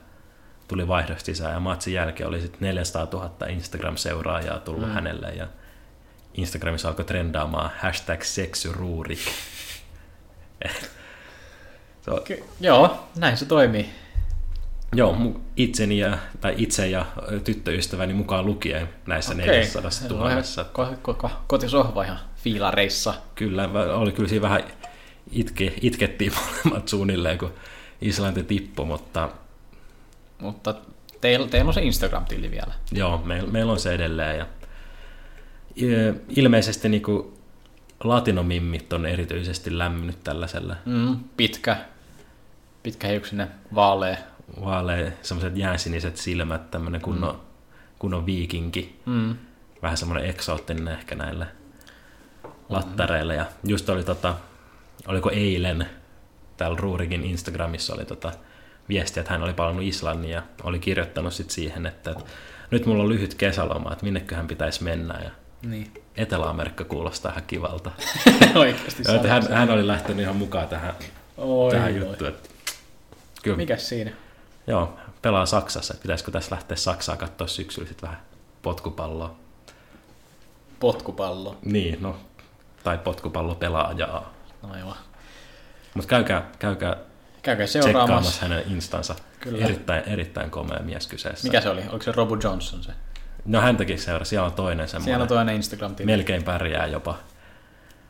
[0.68, 4.92] tuli vaihdosta sisään ja matsin jälkeen oli sitten 400 000 Instagram-seuraajaa tullut mm.
[4.92, 5.46] hänelle ja
[6.34, 9.20] Instagramissa alkoi trendaamaan hashtag seksyruurik.
[12.24, 13.88] Ky- joo, näin se toimii.
[14.94, 15.16] Joo,
[15.56, 17.06] itseni ja, tai itse ja
[17.44, 19.46] tyttöystäväni mukaan lukien näissä okay.
[19.46, 20.62] 400 tuhannessa.
[20.78, 23.14] Ko- ko- ko- kotisohva ihan fiilareissa.
[23.34, 24.62] Kyllä, oli kyllä siinä vähän
[25.32, 26.32] itke, itkettiin
[26.64, 27.52] molemmat suunnilleen, kun
[28.00, 29.28] Islanti tippui, mutta
[30.38, 30.74] Mutta
[31.20, 32.72] teillä, teillä on se Instagram-tili vielä.
[32.92, 34.38] joo, meillä, meillä on se edelleen.
[34.38, 34.46] Ja,
[35.82, 37.32] Ö, ilmeisesti niin kuin
[38.04, 41.76] latinomimmit on erityisesti lämmennyt tällaisella Mm, pitkä,
[42.82, 44.16] pitkä hiuksinen, vaalea.
[44.64, 47.40] vaalea, semmoiset jääsiniset silmät, tämmöinen kunnon, mm.
[47.98, 49.00] kunnon viikinki.
[49.06, 49.36] Mm.
[49.82, 51.46] vähän semmoinen eksoottinen ehkä näille
[52.68, 53.34] lattareille.
[53.34, 54.34] Ja just oli tota,
[55.06, 55.86] oliko eilen
[56.56, 58.32] täällä Ruurikin Instagramissa oli tota
[58.88, 62.24] viesti, että hän oli palannut Islannin ja oli kirjoittanut sit siihen, että, että
[62.70, 65.20] nyt mulla on lyhyt kesäloma, että minneköhän pitäisi mennä.
[65.24, 65.30] Ja
[65.62, 65.92] Niin.
[66.16, 67.90] Etelä-Amerikka kuulostaa ihan kivalta.
[68.54, 70.94] Oikeasti hän, hän, oli lähtenyt ihan mukaan tähän,
[71.36, 72.30] Oi, tähän juttuun.
[72.30, 72.48] Että,
[73.42, 74.10] kyllä, Mikäs siinä?
[74.66, 75.94] joo, pelaa Saksassa.
[76.02, 78.20] Pitäisikö tässä lähteä Saksaa katsoa syksyllä sit vähän
[78.62, 79.36] potkupalloa?
[80.80, 81.56] Potkupallo.
[81.64, 82.16] Niin, no,
[82.84, 84.32] tai potkupallopelaajaa.
[84.70, 84.96] Aivan.
[85.94, 86.96] Mutta käykää, käykää
[87.42, 88.42] Käykää seuraamassa.
[88.42, 89.14] hänen instansa.
[89.40, 89.64] Kyllä.
[89.64, 91.48] Erittäin, erittäin komea mies kyseessä.
[91.48, 91.80] Mikä se oli?
[91.88, 92.92] Oliko se Robo Johnson se?
[93.44, 95.04] No häntäkin seuraa, siellä on toinen semmoinen.
[95.04, 96.06] Siellä on toinen Instagram-tili.
[96.06, 97.18] Melkein pärjää jopa.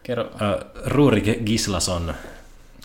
[0.02, 2.14] Kerro, Ö, Ruuri Gislason,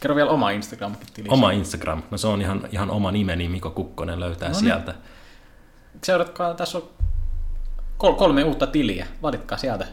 [0.01, 1.27] kerro vielä oma Instagram-tili.
[1.29, 2.03] oma Instagram.
[2.11, 4.59] No se on ihan, ihan oma nimeni, Miko Kukkonen löytää No niin.
[4.65, 4.93] sieltä.
[6.03, 6.83] Seuratkaa, tässä on
[7.97, 9.07] kol- kolme uutta tiliä.
[9.21, 9.87] Valitkaa sieltä.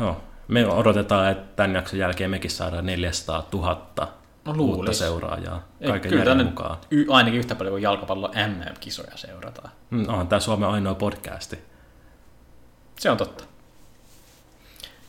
[0.00, 0.20] Joo.
[0.48, 4.08] Me odotetaan, että tämän jakson jälkeen mekin saadaan 400 000
[4.44, 5.62] No uutta seuraajaa.
[5.80, 6.78] Ei, Kaiken kyllä järjen tänne mukaan.
[6.90, 9.70] y- ainakin yhtä paljon kuin jalkapallon MM-kisoja seurataan.
[9.90, 11.58] Mm, Onhan tämä Suomen ainoa podcasti.
[13.00, 13.44] Se on totta.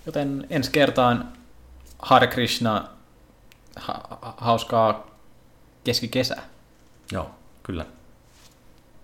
[0.05, 1.33] Joten ensi kertaan
[1.99, 2.87] Hare Krishna,
[3.76, 5.07] ha- hauskaa
[5.84, 6.41] keskikesää.
[7.11, 7.30] Joo,
[7.63, 7.86] kyllä.